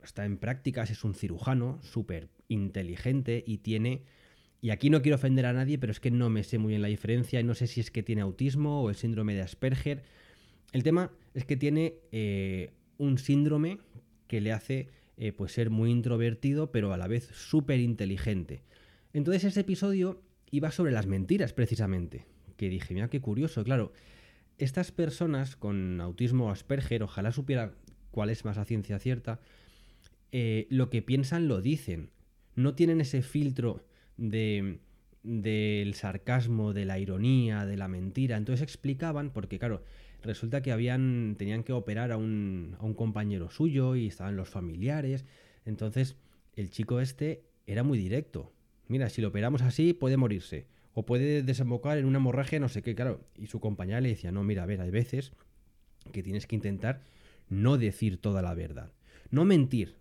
Está 0.09 0.25
en 0.25 0.39
prácticas, 0.39 0.91
es 0.91 1.05
un 1.05 1.15
cirujano 1.15 1.79
súper 1.83 2.31
inteligente 2.49 3.45
y 3.47 3.59
tiene... 3.59 4.05
Y 4.63 4.71
aquí 4.71 4.89
no 4.89 5.03
quiero 5.03 5.17
ofender 5.17 5.45
a 5.45 5.53
nadie, 5.53 5.79
pero 5.79 5.93
es 5.93 6.01
que 6.01 6.11
no 6.11 6.31
me 6.31 6.45
sé 6.45 6.57
muy 6.57 6.71
bien 6.71 6.81
la 6.81 6.89
diferencia 6.89 7.39
y 7.39 7.45
no 7.45 7.55
sé 7.55 7.67
si 7.67 7.81
es 7.81 7.91
que 7.91 8.03
tiene 8.03 8.23
autismo 8.23 8.81
o 8.81 8.89
el 8.89 8.97
síndrome 8.97 9.35
de 9.35 9.43
Asperger. 9.43 10.03
El 10.73 10.83
tema 10.83 11.13
es 11.35 11.45
que 11.45 11.57
tiene 11.57 11.97
eh, 12.11 12.73
un 12.97 13.19
síndrome 13.19 13.81
que 14.29 14.41
le 14.41 14.53
hace 14.53 14.89
eh, 15.19 15.33
pues 15.33 15.53
ser 15.53 15.69
muy 15.69 15.91
introvertido, 15.91 16.73
pero 16.73 16.95
a 16.95 16.97
la 16.97 17.07
vez 17.07 17.29
súper 17.35 17.79
inteligente. 17.79 18.63
Entonces 19.13 19.45
ese 19.45 19.61
episodio 19.61 20.23
iba 20.51 20.71
sobre 20.71 20.91
las 20.91 21.07
mentiras, 21.07 21.53
precisamente. 21.53 22.25
Que 22.57 22.71
dije, 22.71 22.95
mira 22.95 23.11
qué 23.11 23.21
curioso, 23.21 23.63
claro. 23.63 23.93
Estas 24.57 24.91
personas 24.91 25.55
con 25.55 26.01
autismo 26.01 26.51
Asperger, 26.51 27.03
ojalá 27.03 27.31
supiera 27.31 27.75
cuál 28.11 28.31
es 28.31 28.47
más 28.47 28.57
a 28.57 28.65
ciencia 28.65 28.99
cierta, 28.99 29.41
eh, 30.33 30.67
lo 30.71 30.91
que 30.91 31.03
piensan 31.03 31.49
lo 31.49 31.61
dicen. 31.61 32.11
No 32.55 32.75
tienen 32.75 33.01
ese 33.01 33.23
filtro 33.23 33.85
de 34.17 34.81
del 35.25 35.95
sarcasmo, 35.95 36.73
de 36.73 36.85
la 36.85 36.99
ironía, 36.99 37.67
de 37.67 37.77
la 37.77 37.89
mentira. 37.89 38.37
Entonces 38.37 38.63
explicaban, 38.63 39.31
porque 39.31 39.59
claro, 39.59 39.83
resulta 40.23 40.63
que 40.63 40.73
habían, 40.73 41.35
tenían 41.37 41.65
que 41.65 41.73
operar 41.73 42.13
a 42.13 42.17
un, 42.17 42.77
a 42.79 42.85
un 42.85 42.95
compañero 42.95 43.51
suyo 43.51 43.95
y 43.97 44.07
estaban 44.07 44.37
los 44.37 44.49
familiares. 44.49 45.27
Entonces 45.67 46.17
el 46.57 46.71
chico 46.71 47.01
este 47.01 47.43
era 47.67 47.83
muy 47.83 47.99
directo 47.99 48.53
mira, 48.89 49.09
si 49.11 49.23
lo 49.23 49.29
operamos 49.29 49.63
así 49.63 49.93
puede 49.93 50.17
morirse, 50.17 50.67
o 50.95 51.07
puede 51.07 51.43
desembocar 51.43 51.99
en 51.99 52.07
una 52.07 52.19
hemorragia, 52.19 52.59
no 52.59 52.69
sé 52.69 52.83
qué, 52.83 52.95
claro. 52.95 53.21
Y 53.37 53.47
su 53.47 53.61
compañera 53.61 54.01
le 54.01 54.09
decía, 54.09 54.33
no, 54.33 54.43
mira, 54.43 54.65
a 54.65 54.67
ver, 54.67 54.81
hay 54.81 54.91
veces 54.91 55.33
que 56.13 56.23
tienes 56.23 56.47
que 56.47 56.57
intentar 56.57 57.03
no 57.49 57.79
decir 57.79 58.21
toda 58.21 58.43
la 58.43 58.55
verdad. 58.55 58.93
No 59.31 59.45
mentir. 59.45 59.97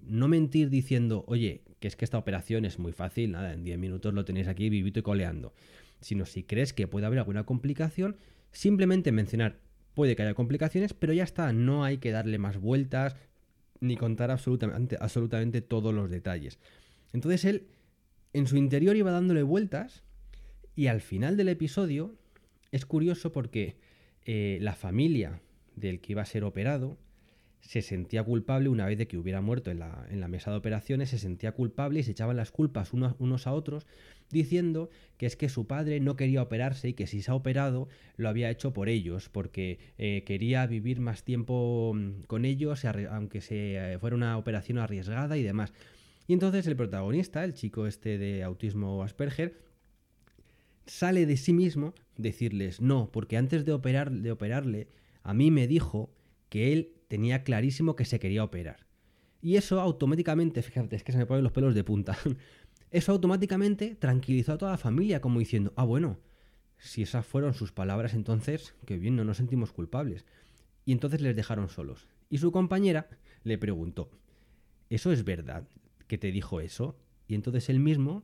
No 0.00 0.28
mentir 0.28 0.70
diciendo, 0.70 1.24
oye, 1.26 1.62
que 1.80 1.88
es 1.88 1.96
que 1.96 2.04
esta 2.04 2.18
operación 2.18 2.64
es 2.64 2.78
muy 2.78 2.92
fácil, 2.92 3.32
nada, 3.32 3.52
en 3.52 3.64
10 3.64 3.78
minutos 3.78 4.14
lo 4.14 4.24
tenéis 4.24 4.48
aquí 4.48 4.68
vivito 4.68 5.00
y 5.00 5.02
coleando. 5.02 5.52
Sino 6.00 6.26
si 6.26 6.42
crees 6.42 6.72
que 6.72 6.86
puede 6.86 7.06
haber 7.06 7.18
alguna 7.18 7.44
complicación, 7.44 8.16
simplemente 8.52 9.12
mencionar, 9.12 9.58
puede 9.94 10.16
que 10.16 10.22
haya 10.22 10.34
complicaciones, 10.34 10.94
pero 10.94 11.12
ya 11.12 11.24
está, 11.24 11.52
no 11.52 11.84
hay 11.84 11.98
que 11.98 12.10
darle 12.10 12.38
más 12.38 12.58
vueltas 12.58 13.16
ni 13.80 13.96
contar 13.96 14.30
absolutamente, 14.30 14.96
absolutamente 15.00 15.60
todos 15.60 15.92
los 15.94 16.10
detalles. 16.10 16.58
Entonces 17.12 17.44
él 17.44 17.66
en 18.32 18.46
su 18.46 18.56
interior 18.56 18.96
iba 18.96 19.10
dándole 19.10 19.42
vueltas 19.42 20.02
y 20.74 20.88
al 20.88 21.00
final 21.00 21.36
del 21.36 21.48
episodio 21.48 22.14
es 22.72 22.84
curioso 22.84 23.32
porque 23.32 23.76
eh, 24.24 24.58
la 24.60 24.74
familia 24.74 25.40
del 25.74 26.00
que 26.00 26.12
iba 26.12 26.22
a 26.22 26.26
ser 26.26 26.44
operado 26.44 26.98
se 27.66 27.82
sentía 27.82 28.22
culpable 28.22 28.68
una 28.68 28.86
vez 28.86 28.96
de 28.96 29.08
que 29.08 29.18
hubiera 29.18 29.40
muerto 29.40 29.72
en 29.72 29.80
la, 29.80 30.06
en 30.08 30.20
la 30.20 30.28
mesa 30.28 30.52
de 30.52 30.56
operaciones, 30.56 31.10
se 31.10 31.18
sentía 31.18 31.52
culpable 31.52 32.00
y 32.00 32.02
se 32.04 32.12
echaban 32.12 32.36
las 32.36 32.52
culpas 32.52 32.92
unos, 32.92 33.16
unos, 33.18 33.46
a 33.48 33.52
otros 33.52 33.86
diciendo 34.30 34.88
que 35.16 35.26
es 35.26 35.36
que 35.36 35.48
su 35.48 35.66
padre 35.66 35.98
no 35.98 36.14
quería 36.14 36.42
operarse 36.42 36.88
y 36.88 36.92
que 36.94 37.08
si 37.08 37.22
se 37.22 37.30
ha 37.32 37.34
operado 37.34 37.88
lo 38.16 38.28
había 38.28 38.50
hecho 38.50 38.72
por 38.72 38.88
ellos, 38.88 39.28
porque 39.28 39.78
eh, 39.98 40.22
quería 40.24 40.66
vivir 40.66 41.00
más 41.00 41.24
tiempo 41.24 41.92
mm, 41.94 42.22
con 42.28 42.44
ellos, 42.44 42.84
aunque 42.84 43.40
se, 43.40 43.94
eh, 43.94 43.98
fuera 43.98 44.14
una 44.14 44.38
operación 44.38 44.78
arriesgada 44.78 45.36
y 45.36 45.42
demás. 45.42 45.72
Y 46.28 46.34
entonces 46.34 46.66
el 46.66 46.76
protagonista, 46.76 47.44
el 47.44 47.54
chico 47.54 47.86
este 47.86 48.16
de 48.18 48.44
autismo 48.44 49.02
Asperger, 49.02 49.60
sale 50.86 51.26
de 51.26 51.36
sí 51.36 51.52
mismo 51.52 51.94
decirles 52.16 52.80
no, 52.80 53.10
porque 53.10 53.36
antes 53.36 53.64
de, 53.64 53.72
operar, 53.72 54.12
de 54.12 54.30
operarle, 54.30 54.88
a 55.22 55.34
mí 55.34 55.50
me 55.50 55.66
dijo 55.66 56.10
que 56.48 56.72
él 56.72 56.95
tenía 57.08 57.44
clarísimo 57.44 57.96
que 57.96 58.04
se 58.04 58.18
quería 58.18 58.44
operar. 58.44 58.86
Y 59.42 59.56
eso 59.56 59.80
automáticamente, 59.80 60.62
fíjate, 60.62 60.96
es 60.96 61.04
que 61.04 61.12
se 61.12 61.18
me 61.18 61.26
ponen 61.26 61.44
los 61.44 61.52
pelos 61.52 61.74
de 61.74 61.84
punta. 61.84 62.16
Eso 62.90 63.12
automáticamente 63.12 63.96
tranquilizó 63.96 64.52
a 64.52 64.58
toda 64.58 64.70
la 64.70 64.78
familia, 64.78 65.20
como 65.20 65.40
diciendo, 65.40 65.72
ah, 65.76 65.84
bueno, 65.84 66.20
si 66.78 67.02
esas 67.02 67.26
fueron 67.26 67.52
sus 67.52 67.72
palabras, 67.72 68.14
entonces, 68.14 68.74
qué 68.86 68.96
bien, 68.96 69.16
no 69.16 69.24
nos 69.24 69.38
sentimos 69.38 69.72
culpables. 69.72 70.24
Y 70.84 70.92
entonces 70.92 71.20
les 71.20 71.34
dejaron 71.34 71.68
solos. 71.68 72.06
Y 72.30 72.38
su 72.38 72.52
compañera 72.52 73.08
le 73.42 73.58
preguntó, 73.58 74.08
¿eso 74.88 75.10
es 75.12 75.24
verdad? 75.24 75.66
que 76.06 76.18
te 76.18 76.32
dijo 76.32 76.60
eso. 76.60 76.96
Y 77.28 77.34
entonces 77.34 77.68
él 77.68 77.80
mismo, 77.80 78.22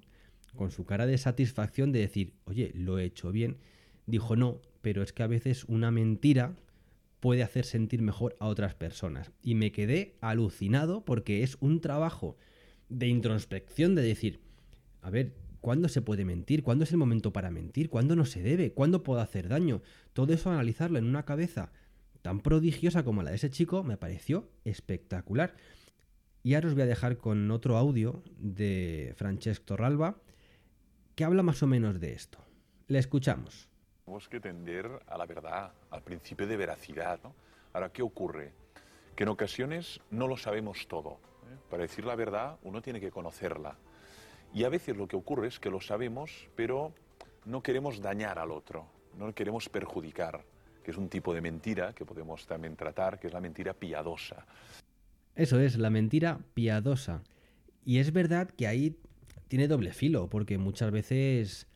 con 0.57 0.71
su 0.71 0.85
cara 0.85 1.07
de 1.07 1.19
satisfacción 1.19 1.93
de 1.93 2.01
decir, 2.01 2.35
oye, 2.45 2.73
lo 2.75 2.99
he 2.99 3.05
hecho 3.05 3.33
bien, 3.33 3.59
dijo 4.07 4.37
no, 4.37 4.61
pero 4.81 5.03
es 5.03 5.12
que 5.12 5.23
a 5.23 5.29
veces 5.29 5.65
una 5.65 5.91
mentira 5.91 6.57
puede 7.23 7.45
hacer 7.45 7.64
sentir 7.64 8.02
mejor 8.02 8.35
a 8.41 8.49
otras 8.49 8.75
personas. 8.75 9.31
Y 9.41 9.55
me 9.55 9.71
quedé 9.71 10.17
alucinado 10.21 11.05
porque 11.05 11.45
es 11.45 11.57
un 11.61 11.81
trabajo 11.81 12.37
de 12.88 13.07
introspección 13.07 13.95
de 13.95 14.02
decir, 14.02 14.41
a 15.02 15.09
ver, 15.09 15.37
¿cuándo 15.61 15.88
se 15.88 16.02
puede 16.02 16.25
mentir? 16.25 16.64
¿Cuándo 16.64 16.83
es 16.83 16.91
el 16.91 16.97
momento 16.99 17.33
para 17.33 17.52
mentir? 17.52 17.91
¿Cuándo 17.91 18.17
no 18.17 18.25
se 18.25 18.43
debe? 18.43 18.73
¿Cuándo 18.73 19.05
puedo 19.05 19.21
hacer 19.21 19.49
daño? 19.49 19.83
Todo 20.14 20.33
eso 20.33 20.50
analizarlo 20.50 20.99
en 20.99 21.05
una 21.05 21.25
cabeza 21.25 21.71
tan 22.23 22.41
prodigiosa 22.41 23.05
como 23.05 23.23
la 23.23 23.31
de 23.31 23.37
ese 23.37 23.50
chico 23.50 23.85
me 23.85 23.97
pareció 23.97 24.50
espectacular. 24.64 25.55
Y 26.43 26.55
ahora 26.55 26.71
os 26.71 26.75
voy 26.75 26.83
a 26.83 26.87
dejar 26.87 27.19
con 27.19 27.52
otro 27.52 27.76
audio 27.76 28.25
de 28.37 29.14
Francesc 29.17 29.64
Torralba 29.64 30.21
que 31.14 31.23
habla 31.23 31.45
más 31.45 31.62
o 31.62 31.69
menos 31.69 32.00
de 32.00 32.14
esto. 32.14 32.45
Le 32.88 32.99
escuchamos. 32.99 33.72
Tenemos 34.12 34.28
que 34.28 34.40
tender 34.40 34.90
a 35.07 35.16
la 35.16 35.25
verdad, 35.25 35.73
al 35.88 36.02
principio 36.02 36.47
de 36.47 36.59
veracidad. 36.59 37.19
Ahora, 37.73 37.90
¿qué 37.90 38.02
ocurre? 38.02 38.52
Que 39.16 39.23
en 39.23 39.31
ocasiones 39.31 40.00
no 40.11 40.28
lo 40.28 40.37
sabemos 40.37 40.87
todo. 40.87 41.12
¿eh? 41.50 41.57
Para 41.71 41.85
decir 41.85 42.04
la 42.04 42.14
verdad, 42.14 42.59
uno 42.62 42.83
tiene 42.83 43.00
que 43.00 43.11
conocerla. 43.11 43.78
Y 44.52 44.64
a 44.64 44.69
veces 44.69 44.99
lo 44.99 45.09
que 45.09 45.16
ocurre 45.16 45.49
es 45.49 45.59
que 45.59 45.71
lo 45.71 45.81
sabemos, 45.81 46.50
pero 46.54 46.92
no 47.47 47.62
queremos 47.62 48.02
dañar 48.02 48.38
al 48.38 48.50
otro, 48.50 48.85
no 49.16 49.35
queremos 49.35 49.71
perjudicar, 49.71 50.45
que 50.85 50.90
es 50.90 50.99
un 50.99 51.09
tipo 51.09 51.33
de 51.33 51.40
mentira 51.40 51.95
que 51.95 52.04
podemos 52.04 52.47
también 52.47 52.76
tratar, 52.76 53.19
que 53.19 53.28
es 53.28 53.33
la 53.33 53.40
mentira 53.40 53.73
piadosa. 53.73 54.45
Eso 55.35 55.59
es, 55.59 55.78
la 55.78 55.88
mentira 55.88 56.38
piadosa. 56.52 57.23
Y 57.83 57.97
es 57.97 58.12
verdad 58.12 58.50
que 58.50 58.66
ahí 58.66 58.95
tiene 59.49 59.69
doble 59.69 59.95
filo, 59.95 60.28
porque 60.28 60.59
muchas 60.59 60.90
veces 60.90 61.66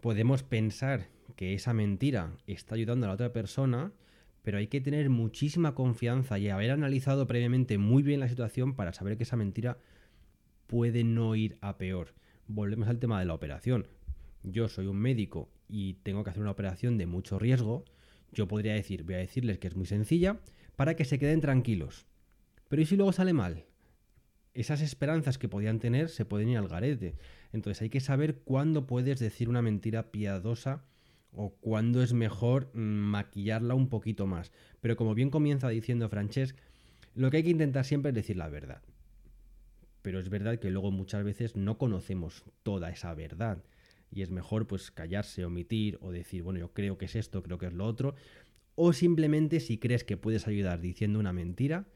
podemos 0.00 0.44
pensar 0.44 1.08
que 1.40 1.54
esa 1.54 1.72
mentira 1.72 2.36
está 2.46 2.74
ayudando 2.74 3.06
a 3.06 3.08
la 3.08 3.14
otra 3.14 3.32
persona, 3.32 3.94
pero 4.42 4.58
hay 4.58 4.66
que 4.66 4.82
tener 4.82 5.08
muchísima 5.08 5.74
confianza 5.74 6.38
y 6.38 6.50
haber 6.50 6.70
analizado 6.70 7.26
previamente 7.26 7.78
muy 7.78 8.02
bien 8.02 8.20
la 8.20 8.28
situación 8.28 8.76
para 8.76 8.92
saber 8.92 9.16
que 9.16 9.22
esa 9.22 9.38
mentira 9.38 9.78
puede 10.66 11.02
no 11.02 11.34
ir 11.36 11.56
a 11.62 11.78
peor. 11.78 12.12
Volvemos 12.46 12.90
al 12.90 12.98
tema 12.98 13.18
de 13.18 13.24
la 13.24 13.32
operación. 13.32 13.86
Yo 14.42 14.68
soy 14.68 14.86
un 14.86 14.98
médico 14.98 15.48
y 15.66 15.94
tengo 16.02 16.24
que 16.24 16.28
hacer 16.28 16.42
una 16.42 16.50
operación 16.50 16.98
de 16.98 17.06
mucho 17.06 17.38
riesgo. 17.38 17.86
Yo 18.32 18.46
podría 18.46 18.74
decir, 18.74 19.04
voy 19.04 19.14
a 19.14 19.18
decirles 19.18 19.58
que 19.58 19.68
es 19.68 19.76
muy 19.76 19.86
sencilla 19.86 20.40
para 20.76 20.94
que 20.94 21.06
se 21.06 21.18
queden 21.18 21.40
tranquilos. 21.40 22.04
Pero 22.68 22.82
¿y 22.82 22.84
si 22.84 22.96
luego 22.96 23.12
sale 23.12 23.32
mal? 23.32 23.64
Esas 24.52 24.82
esperanzas 24.82 25.38
que 25.38 25.48
podían 25.48 25.78
tener 25.78 26.10
se 26.10 26.26
pueden 26.26 26.50
ir 26.50 26.58
al 26.58 26.68
garete. 26.68 27.16
Entonces 27.50 27.80
hay 27.80 27.88
que 27.88 28.00
saber 28.00 28.40
cuándo 28.40 28.86
puedes 28.86 29.18
decir 29.20 29.48
una 29.48 29.62
mentira 29.62 30.10
piadosa 30.10 30.84
o 31.32 31.50
cuándo 31.60 32.02
es 32.02 32.12
mejor 32.12 32.70
maquillarla 32.74 33.74
un 33.74 33.88
poquito 33.88 34.26
más. 34.26 34.52
Pero 34.80 34.96
como 34.96 35.14
bien 35.14 35.30
comienza 35.30 35.68
diciendo 35.68 36.08
Francesc, 36.08 36.56
lo 37.14 37.30
que 37.30 37.38
hay 37.38 37.42
que 37.42 37.50
intentar 37.50 37.84
siempre 37.84 38.10
es 38.10 38.14
decir 38.14 38.36
la 38.36 38.48
verdad. 38.48 38.82
Pero 40.02 40.18
es 40.18 40.28
verdad 40.28 40.58
que 40.58 40.70
luego 40.70 40.90
muchas 40.90 41.24
veces 41.24 41.56
no 41.56 41.78
conocemos 41.78 42.44
toda 42.62 42.90
esa 42.90 43.14
verdad. 43.14 43.62
Y 44.10 44.22
es 44.22 44.30
mejor 44.30 44.66
pues 44.66 44.90
callarse, 44.90 45.44
omitir 45.44 45.98
o 46.00 46.10
decir, 46.10 46.42
bueno, 46.42 46.58
yo 46.58 46.72
creo 46.72 46.98
que 46.98 47.04
es 47.04 47.16
esto, 47.16 47.42
creo 47.42 47.58
que 47.58 47.66
es 47.66 47.72
lo 47.72 47.86
otro. 47.86 48.14
O 48.74 48.92
simplemente 48.92 49.60
si 49.60 49.78
crees 49.78 50.04
que 50.04 50.16
puedes 50.16 50.48
ayudar 50.48 50.80
diciendo 50.80 51.18
una 51.18 51.32
mentira, 51.32 51.86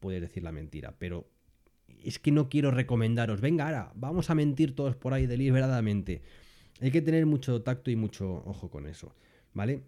puedes 0.00 0.20
decir 0.20 0.42
la 0.42 0.52
mentira. 0.52 0.94
Pero 0.98 1.28
es 2.04 2.18
que 2.18 2.30
no 2.30 2.48
quiero 2.48 2.70
recomendaros, 2.70 3.40
venga, 3.40 3.66
ahora, 3.66 3.92
vamos 3.94 4.30
a 4.30 4.34
mentir 4.34 4.74
todos 4.74 4.96
por 4.96 5.12
ahí 5.12 5.26
deliberadamente. 5.26 6.22
Hay 6.80 6.90
que 6.90 7.02
tener 7.02 7.26
mucho 7.26 7.62
tacto 7.62 7.90
y 7.90 7.96
mucho 7.96 8.42
ojo 8.46 8.70
con 8.70 8.86
eso, 8.86 9.14
¿vale? 9.52 9.82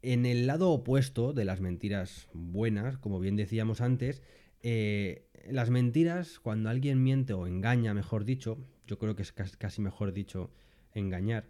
En 0.00 0.26
el 0.26 0.46
lado 0.46 0.70
opuesto 0.70 1.32
de 1.32 1.44
las 1.44 1.60
mentiras 1.60 2.28
buenas, 2.32 2.98
como 2.98 3.20
bien 3.20 3.36
decíamos 3.36 3.80
antes, 3.80 4.22
eh, 4.62 5.26
las 5.50 5.70
mentiras, 5.70 6.40
cuando 6.40 6.70
alguien 6.70 7.02
miente 7.02 7.32
o 7.34 7.46
engaña, 7.46 7.94
mejor 7.94 8.24
dicho, 8.24 8.58
yo 8.86 8.98
creo 8.98 9.16
que 9.16 9.22
es 9.22 9.32
casi 9.32 9.80
mejor 9.80 10.12
dicho 10.12 10.50
engañar, 10.94 11.48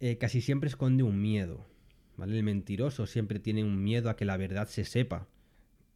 eh, 0.00 0.18
casi 0.18 0.40
siempre 0.40 0.68
esconde 0.68 1.02
un 1.02 1.20
miedo. 1.20 1.66
¿vale? 2.16 2.36
El 2.36 2.42
mentiroso 2.42 3.06
siempre 3.06 3.38
tiene 3.38 3.64
un 3.64 3.82
miedo 3.82 4.10
a 4.10 4.16
que 4.16 4.24
la 4.24 4.36
verdad 4.36 4.68
se 4.68 4.84
sepa. 4.84 5.28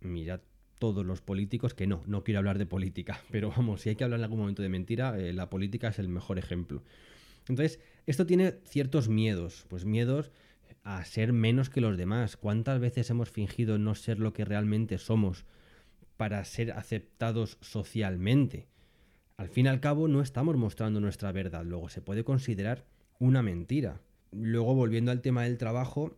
Mirad 0.01 0.41
todos 0.79 1.05
los 1.05 1.21
políticos, 1.21 1.75
que 1.75 1.87
no, 1.87 2.03
no 2.07 2.23
quiero 2.23 2.39
hablar 2.39 2.59
de 2.59 2.67
política, 2.67 3.21
pero 3.31 3.51
vamos, 3.51 3.83
si 3.83 3.91
hay 3.91 3.97
que 3.97 4.05
hablar 4.05 4.21
en 4.21 4.25
algún 4.25 4.41
momento 4.41 4.63
de 4.63 4.69
mentira, 4.69 5.19
eh, 5.19 5.33
la 5.33 5.51
política 5.51 5.89
es 5.89 5.99
el 5.99 6.09
mejor 6.09 6.39
ejemplo. 6.39 6.83
Entonces, 7.49 7.81
esto 8.07 8.27
tiene 8.27 8.55
ciertos 8.65 9.09
miedos, 9.09 9.67
pues 9.69 9.85
miedos 9.85 10.31
a 10.85 11.05
ser 11.05 11.33
menos 11.33 11.71
que 11.71 11.81
los 11.81 11.97
demás. 11.97 12.37
¿Cuántas 12.37 12.81
veces 12.81 13.11
hemos 13.11 13.31
fingido 13.31 13.79
no 13.79 13.95
ser 13.95 14.19
lo 14.19 14.33
que 14.33 14.45
realmente 14.45 14.99
somos 14.99 15.45
para 16.17 16.45
ser 16.45 16.73
aceptados 16.73 17.59
socialmente? 17.61 18.67
Al 19.37 19.49
fin 19.49 19.67
y 19.67 19.69
al 19.69 19.81
cabo, 19.81 20.09
no 20.09 20.21
estamos 20.21 20.57
mostrando 20.57 21.01
nuestra 21.01 21.31
verdad, 21.31 21.65
luego 21.65 21.89
se 21.89 22.01
puede 22.01 22.25
considerar 22.25 22.85
una 23.19 23.43
mentira. 23.43 24.01
Luego, 24.33 24.75
volviendo 24.75 25.11
al 25.11 25.21
tema 25.21 25.45
del 25.45 25.59
trabajo, 25.59 26.17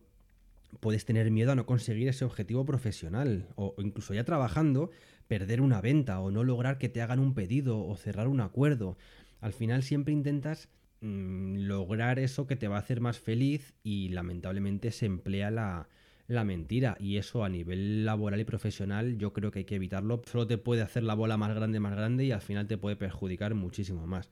puedes 0.79 1.05
tener 1.05 1.29
miedo 1.31 1.51
a 1.51 1.55
no 1.55 1.65
conseguir 1.65 2.07
ese 2.07 2.25
objetivo 2.25 2.65
profesional 2.65 3.47
o, 3.55 3.75
incluso 3.77 4.13
ya 4.13 4.23
trabajando, 4.23 4.89
perder 5.27 5.61
una 5.61 5.81
venta 5.81 6.19
o 6.19 6.31
no 6.31 6.43
lograr 6.43 6.77
que 6.77 6.89
te 6.89 7.01
hagan 7.01 7.19
un 7.19 7.33
pedido 7.33 7.85
o 7.85 7.95
cerrar 7.95 8.27
un 8.27 8.41
acuerdo. 8.41 8.97
Al 9.39 9.53
final 9.53 9.83
siempre 9.83 10.13
intentas 10.13 10.69
mm, 11.01 11.57
lograr 11.67 12.19
eso 12.19 12.47
que 12.47 12.55
te 12.55 12.67
va 12.67 12.77
a 12.77 12.79
hacer 12.79 13.01
más 13.01 13.19
feliz 13.19 13.73
y 13.83 14.09
lamentablemente 14.09 14.91
se 14.91 15.05
emplea 15.05 15.51
la, 15.51 15.89
la 16.27 16.43
mentira 16.45 16.95
y 16.99 17.17
eso 17.17 17.43
a 17.43 17.49
nivel 17.49 18.05
laboral 18.05 18.39
y 18.39 18.45
profesional 18.45 19.17
yo 19.17 19.33
creo 19.33 19.51
que 19.51 19.59
hay 19.59 19.65
que 19.65 19.75
evitarlo. 19.75 20.21
Solo 20.29 20.47
te 20.47 20.57
puede 20.57 20.81
hacer 20.81 21.03
la 21.03 21.13
bola 21.13 21.37
más 21.37 21.53
grande, 21.53 21.79
más 21.79 21.95
grande 21.95 22.25
y 22.25 22.31
al 22.31 22.41
final 22.41 22.67
te 22.67 22.77
puede 22.77 22.95
perjudicar 22.95 23.53
muchísimo 23.53 24.07
más. 24.07 24.31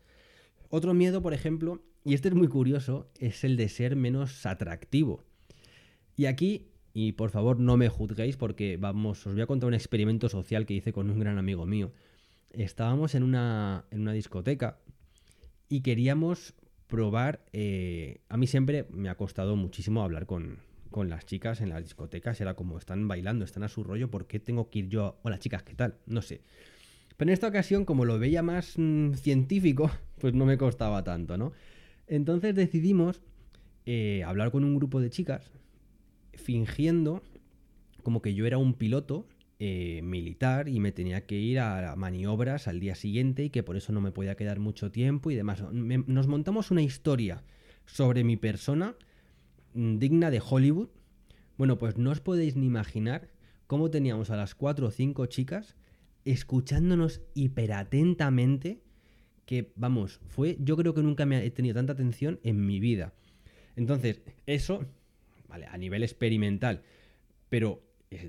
Otro 0.69 0.93
miedo, 0.93 1.21
por 1.21 1.33
ejemplo, 1.33 1.81
y 2.05 2.13
este 2.13 2.29
es 2.29 2.35
muy 2.35 2.47
curioso, 2.47 3.09
es 3.19 3.43
el 3.43 3.57
de 3.57 3.69
ser 3.69 3.95
menos 3.95 4.45
atractivo. 4.45 5.23
Y 6.15 6.25
aquí, 6.27 6.67
y 6.93 7.13
por 7.13 7.31
favor 7.31 7.59
no 7.59 7.75
me 7.75 7.89
juzguéis 7.89 8.37
porque 8.37 8.77
vamos, 8.77 9.25
os 9.25 9.33
voy 9.33 9.41
a 9.41 9.47
contar 9.47 9.67
un 9.67 9.73
experimento 9.73 10.29
social 10.29 10.65
que 10.65 10.75
hice 10.75 10.93
con 10.93 11.09
un 11.09 11.19
gran 11.19 11.37
amigo 11.37 11.65
mío. 11.65 11.91
Estábamos 12.51 13.15
en 13.15 13.23
una, 13.23 13.85
en 13.91 14.01
una 14.01 14.13
discoteca 14.13 14.79
y 15.67 15.81
queríamos 15.81 16.53
probar, 16.89 17.45
eh, 17.53 18.19
a 18.29 18.35
mí 18.35 18.47
siempre 18.47 18.87
me 18.89 19.09
ha 19.09 19.15
costado 19.15 19.55
muchísimo 19.55 20.03
hablar 20.03 20.25
con, 20.25 20.57
con 20.89 21.07
las 21.07 21.25
chicas 21.25 21.61
en 21.61 21.69
las 21.69 21.83
discotecas, 21.83 22.41
era 22.41 22.55
como 22.55 22.77
están 22.77 23.07
bailando, 23.07 23.45
están 23.45 23.63
a 23.63 23.69
su 23.69 23.83
rollo, 23.83 24.09
¿por 24.09 24.25
qué 24.25 24.39
tengo 24.39 24.69
que 24.69 24.79
ir 24.79 24.89
yo? 24.89 25.19
Hola 25.21 25.37
chicas, 25.37 25.63
¿qué 25.63 25.75
tal? 25.75 25.99
No 26.07 26.21
sé. 26.23 26.41
Pero 27.15 27.29
en 27.29 27.33
esta 27.33 27.47
ocasión, 27.47 27.85
como 27.85 28.05
lo 28.05 28.17
veía 28.17 28.41
más 28.41 28.73
mm, 28.77 29.13
científico, 29.13 29.91
pues 30.19 30.33
no 30.33 30.45
me 30.45 30.57
costaba 30.57 31.03
tanto, 31.03 31.37
¿no? 31.37 31.53
Entonces 32.07 32.55
decidimos 32.55 33.21
eh, 33.85 34.23
hablar 34.25 34.49
con 34.51 34.63
un 34.63 34.75
grupo 34.75 34.99
de 34.99 35.11
chicas 35.11 35.51
fingiendo 36.33 37.21
como 38.01 38.21
que 38.21 38.33
yo 38.33 38.47
era 38.47 38.57
un 38.57 38.73
piloto 38.73 39.25
eh, 39.59 40.01
militar 40.03 40.69
y 40.69 40.79
me 40.79 40.91
tenía 40.91 41.25
que 41.25 41.35
ir 41.35 41.59
a 41.59 41.95
maniobras 41.95 42.67
al 42.67 42.79
día 42.79 42.95
siguiente 42.95 43.43
y 43.43 43.49
que 43.49 43.63
por 43.63 43.75
eso 43.75 43.91
no 43.91 44.01
me 44.01 44.11
podía 44.11 44.35
quedar 44.35 44.59
mucho 44.59 44.91
tiempo 44.91 45.31
y 45.31 45.35
demás. 45.35 45.63
nos 45.71 46.27
montamos 46.27 46.71
una 46.71 46.81
historia 46.81 47.43
sobre 47.85 48.23
mi 48.23 48.37
persona 48.37 48.95
mm, 49.73 49.97
digna 49.97 50.31
de 50.31 50.41
Hollywood. 50.43 50.89
Bueno, 51.57 51.77
pues 51.77 51.97
no 51.97 52.11
os 52.11 52.21
podéis 52.21 52.55
ni 52.55 52.65
imaginar 52.65 53.29
cómo 53.67 53.91
teníamos 53.91 54.29
a 54.29 54.37
las 54.37 54.55
cuatro 54.55 54.87
o 54.87 54.91
cinco 54.91 55.25
chicas 55.25 55.75
escuchándonos 56.25 57.21
hiperatentamente 57.33 58.81
que, 59.45 59.71
vamos, 59.75 60.21
fue, 60.27 60.57
yo 60.59 60.77
creo 60.77 60.93
que 60.93 61.01
nunca 61.01 61.25
me 61.25 61.43
he 61.43 61.51
tenido 61.51 61.75
tanta 61.75 61.93
atención 61.93 62.39
en 62.43 62.65
mi 62.65 62.79
vida. 62.79 63.13
Entonces, 63.75 64.21
eso 64.45 64.85
¿vale? 65.49 65.65
A 65.65 65.77
nivel 65.77 66.03
experimental. 66.03 66.83
Pero, 67.49 67.81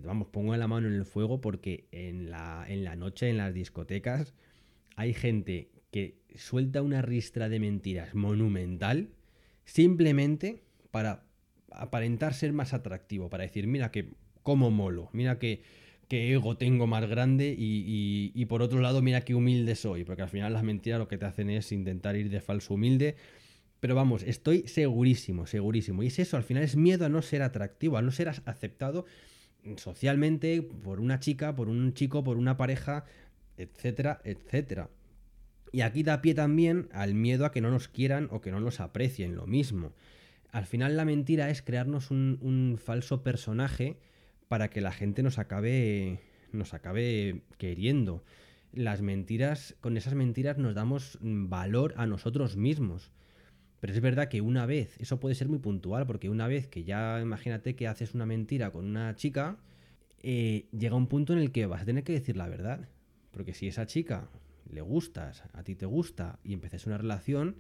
vamos, 0.03 0.29
pongo 0.29 0.57
la 0.57 0.69
mano 0.69 0.89
en 0.89 0.95
el 0.95 1.05
fuego 1.05 1.41
porque 1.41 1.87
en 1.93 2.31
la, 2.31 2.65
en 2.69 2.85
la 2.85 2.97
noche, 2.97 3.29
en 3.29 3.39
las 3.39 3.55
discotecas, 3.55 4.35
hay 4.97 5.15
gente 5.15 5.71
que 5.91 6.19
suelta 6.35 6.83
una 6.83 7.03
ristra 7.03 7.49
de 7.49 7.61
mentiras 7.61 8.15
monumental 8.15 9.11
simplemente 9.65 10.63
para 10.91 11.25
aparentar 11.73 12.35
ser 12.35 12.53
más 12.53 12.75
atractivo, 12.75 13.31
para 13.31 13.45
decir, 13.45 13.67
mira 13.67 13.91
que 13.91 14.11
como 14.43 14.71
molo, 14.71 15.09
mira 15.13 15.39
que, 15.39 15.63
que 16.09 16.33
ego 16.33 16.57
tengo 16.57 16.87
más 16.87 17.09
grande 17.09 17.55
y, 17.57 18.33
y, 18.35 18.45
por 18.47 18.63
otro 18.63 18.81
lado, 18.81 19.03
mira 19.03 19.23
qué 19.23 19.35
humilde 19.35 19.77
soy, 19.77 20.05
porque 20.05 20.23
al 20.23 20.29
final 20.29 20.53
las 20.53 20.63
mentiras 20.63 20.99
lo 20.99 21.09
que 21.09 21.19
te 21.19 21.27
hacen 21.27 21.51
es 21.51 21.73
intentar 21.73 22.17
ir 22.17 22.31
de 22.31 22.41
falso 22.41 22.75
humilde 22.75 23.17
pero 23.81 23.95
vamos, 23.95 24.23
estoy 24.23 24.69
segurísimo, 24.69 25.47
segurísimo. 25.47 26.03
Y 26.03 26.09
es 26.09 26.19
eso, 26.19 26.37
al 26.37 26.43
final 26.43 26.63
es 26.63 26.77
miedo 26.77 27.07
a 27.07 27.09
no 27.09 27.23
ser 27.23 27.41
atractivo, 27.41 27.97
a 27.97 28.03
no 28.03 28.11
ser 28.11 28.29
aceptado 28.29 29.07
socialmente 29.77 30.63
por 30.63 31.01
una 31.01 31.21
chica, 31.21 31.55
por 31.55 31.69
un 31.69 31.93
chico, 31.95 32.25
por 32.25 32.37
una 32.37 32.57
pareja, 32.57 33.05
etcétera, 33.57 34.21
etcétera. 34.25 34.91
Y 35.73 35.83
aquí 35.83 36.03
da 36.03 36.21
pie 36.21 36.35
también 36.35 36.89
al 36.93 37.15
miedo 37.15 37.47
a 37.47 37.53
que 37.53 37.61
no 37.61 37.71
nos 37.71 37.89
quieran 37.89 38.29
o 38.31 38.41
que 38.41 38.51
no 38.51 38.61
nos 38.61 38.81
aprecien, 38.81 39.37
lo 39.37 39.47
mismo. 39.47 39.93
Al 40.51 40.67
final 40.67 40.97
la 40.97 41.05
mentira 41.05 41.51
es 41.51 41.63
crearnos 41.63 42.11
un, 42.11 42.79
falso 42.83 43.23
personaje 43.23 43.99
para 44.49 44.69
que 44.69 44.81
la 44.81 44.91
gente 44.91 45.23
nos 45.23 45.39
acabe, 45.39 46.21
nos 46.53 46.75
acabe 46.75 47.43
queriendo. 47.57 48.25
Las 48.73 49.01
mentiras, 49.01 49.77
con 49.81 49.97
esas 49.97 50.15
mentiras 50.15 50.59
nos 50.59 50.75
damos 50.75 51.19
valor 51.21 51.95
a 51.97 52.07
nosotros 52.07 52.57
mismos. 52.57 53.13
Pero 53.81 53.93
es 53.95 54.01
verdad 54.01 54.29
que 54.29 54.41
una 54.41 54.67
vez, 54.67 54.97
eso 54.99 55.19
puede 55.19 55.35
ser 55.35 55.49
muy 55.49 55.59
puntual, 55.59 56.07
porque 56.07 56.29
una 56.29 56.47
vez 56.47 56.69
que 56.69 56.85
ya 56.85 57.19
imagínate 57.21 57.75
que 57.75 57.89
haces 57.89 58.15
una 58.15 58.27
mentira 58.27 58.71
con 58.71 58.85
una 58.85 59.15
chica, 59.17 59.57
eh, 60.23 60.67
llega 60.79 60.97
un 60.97 61.07
punto 61.07 61.33
en 61.33 61.39
el 61.39 61.51
que 61.51 61.67
vas 61.67 61.83
a 61.83 61.85
tener 61.87 62.05
que 62.05 62.13
decir 62.13 62.37
la 62.37 62.49
verdad. 62.49 62.89
Porque 63.31 63.55
si 63.55 63.69
esa 63.69 63.87
chica 63.87 64.29
le 64.71 64.83
gustas, 64.83 65.45
a 65.53 65.63
ti 65.63 65.75
te 65.75 65.87
gusta 65.87 66.39
y 66.45 66.53
empiezas 66.53 66.87
una 66.87 66.99
relación, 66.99 67.57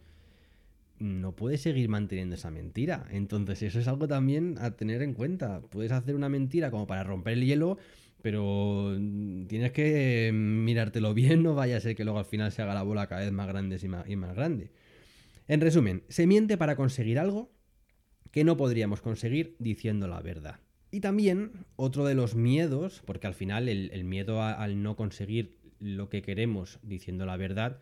no 0.98 1.34
puedes 1.34 1.62
seguir 1.62 1.88
manteniendo 1.88 2.34
esa 2.34 2.50
mentira. 2.50 3.06
Entonces 3.10 3.62
eso 3.62 3.80
es 3.80 3.88
algo 3.88 4.06
también 4.06 4.56
a 4.60 4.72
tener 4.72 5.02
en 5.02 5.14
cuenta. 5.14 5.62
Puedes 5.70 5.92
hacer 5.92 6.14
una 6.14 6.28
mentira 6.28 6.70
como 6.70 6.86
para 6.86 7.02
romper 7.02 7.34
el 7.34 7.46
hielo, 7.46 7.78
pero 8.22 8.94
tienes 9.48 9.72
que 9.72 10.30
mirártelo 10.34 11.14
bien, 11.14 11.42
no 11.42 11.54
vaya 11.54 11.78
a 11.78 11.80
ser 11.80 11.96
que 11.96 12.04
luego 12.04 12.18
al 12.18 12.26
final 12.26 12.52
se 12.52 12.62
haga 12.62 12.74
la 12.74 12.82
bola 12.82 13.06
cada 13.06 13.22
vez 13.22 13.32
más 13.32 13.48
grande 13.48 13.78
y 13.82 13.88
más, 13.88 14.08
y 14.08 14.16
más 14.16 14.34
grande. 14.34 14.70
En 15.48 15.60
resumen, 15.60 16.04
se 16.08 16.26
miente 16.26 16.56
para 16.56 16.76
conseguir 16.76 17.18
algo 17.18 17.52
que 18.30 18.44
no 18.44 18.56
podríamos 18.56 19.00
conseguir 19.00 19.56
diciendo 19.58 20.06
la 20.08 20.20
verdad. 20.20 20.60
Y 20.90 21.00
también 21.00 21.52
otro 21.76 22.04
de 22.04 22.14
los 22.14 22.34
miedos, 22.34 23.02
porque 23.04 23.26
al 23.26 23.34
final 23.34 23.68
el, 23.68 24.04
miedo 24.04 24.42
al 24.42 24.82
no 24.82 24.96
conseguir 24.96 25.58
lo 25.78 26.08
que 26.08 26.22
queremos 26.22 26.78
diciendo 26.82 27.26
la 27.26 27.36
verdad, 27.36 27.78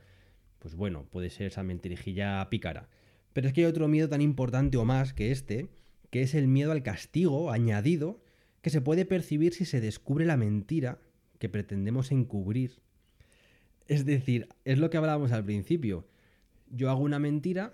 pues 0.59 0.75
bueno, 0.75 1.07
puede 1.11 1.31
ser 1.31 1.47
esa 1.49 1.62
mentirijilla 1.62 2.47
pícara. 2.51 2.88
Pero 3.33 3.49
es 3.49 3.55
que 3.55 3.62
hay 3.62 3.66
otro 3.66 3.88
miedo 3.88 4.09
tan 4.09 4.21
importante 4.21 4.77
o 4.77 4.85
más 4.85 5.14
que 5.14 5.31
este, 5.31 5.68
que 6.11 6.23
es 6.23 6.35
el 6.35 6.49
miedo 6.49 6.73
al 6.73 6.83
castigo 6.83 7.51
añadido 7.51 8.23
que 8.62 8.71
se 8.71 8.81
puede 8.81 9.05
percibir 9.05 9.55
si 9.55 9.64
se 9.64 9.81
descubre 9.81 10.27
la 10.27 10.37
mentira 10.37 10.99
que 11.38 11.49
pretendemos 11.49 12.11
encubrir. 12.11 12.81
Es 13.87 14.05
decir, 14.05 14.49
es 14.64 14.79
lo 14.79 14.90
que 14.90 14.97
hablábamos 14.97 15.33
al 15.33 15.44
principio. 15.44 16.07
Yo 16.70 16.90
hago 16.90 17.02
una 17.02 17.18
mentira 17.18 17.72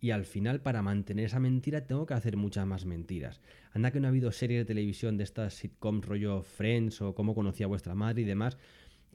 y 0.00 0.10
al 0.10 0.24
final 0.24 0.60
para 0.60 0.82
mantener 0.82 1.26
esa 1.26 1.40
mentira 1.40 1.86
tengo 1.86 2.06
que 2.06 2.14
hacer 2.14 2.36
muchas 2.36 2.66
más 2.66 2.84
mentiras. 2.84 3.40
Anda 3.72 3.90
que 3.90 4.00
no 4.00 4.06
ha 4.06 4.10
habido 4.10 4.30
series 4.32 4.60
de 4.60 4.64
televisión 4.64 5.16
de 5.16 5.24
estas 5.24 5.54
sitcoms 5.54 6.04
rollo 6.04 6.42
Friends 6.42 7.00
o 7.00 7.14
cómo 7.14 7.34
conocía 7.34 7.66
vuestra 7.66 7.94
madre 7.94 8.22
y 8.22 8.24
demás 8.24 8.58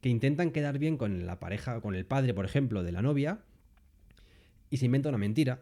que 0.01 0.09
intentan 0.09 0.51
quedar 0.51 0.79
bien 0.79 0.97
con 0.97 1.25
la 1.25 1.39
pareja, 1.39 1.79
con 1.79 1.95
el 1.95 2.05
padre, 2.05 2.33
por 2.33 2.45
ejemplo, 2.45 2.83
de 2.83 2.91
la 2.91 3.01
novia 3.01 3.39
y 4.69 4.77
se 4.77 4.85
inventa 4.85 5.09
una 5.09 5.17
mentira. 5.17 5.61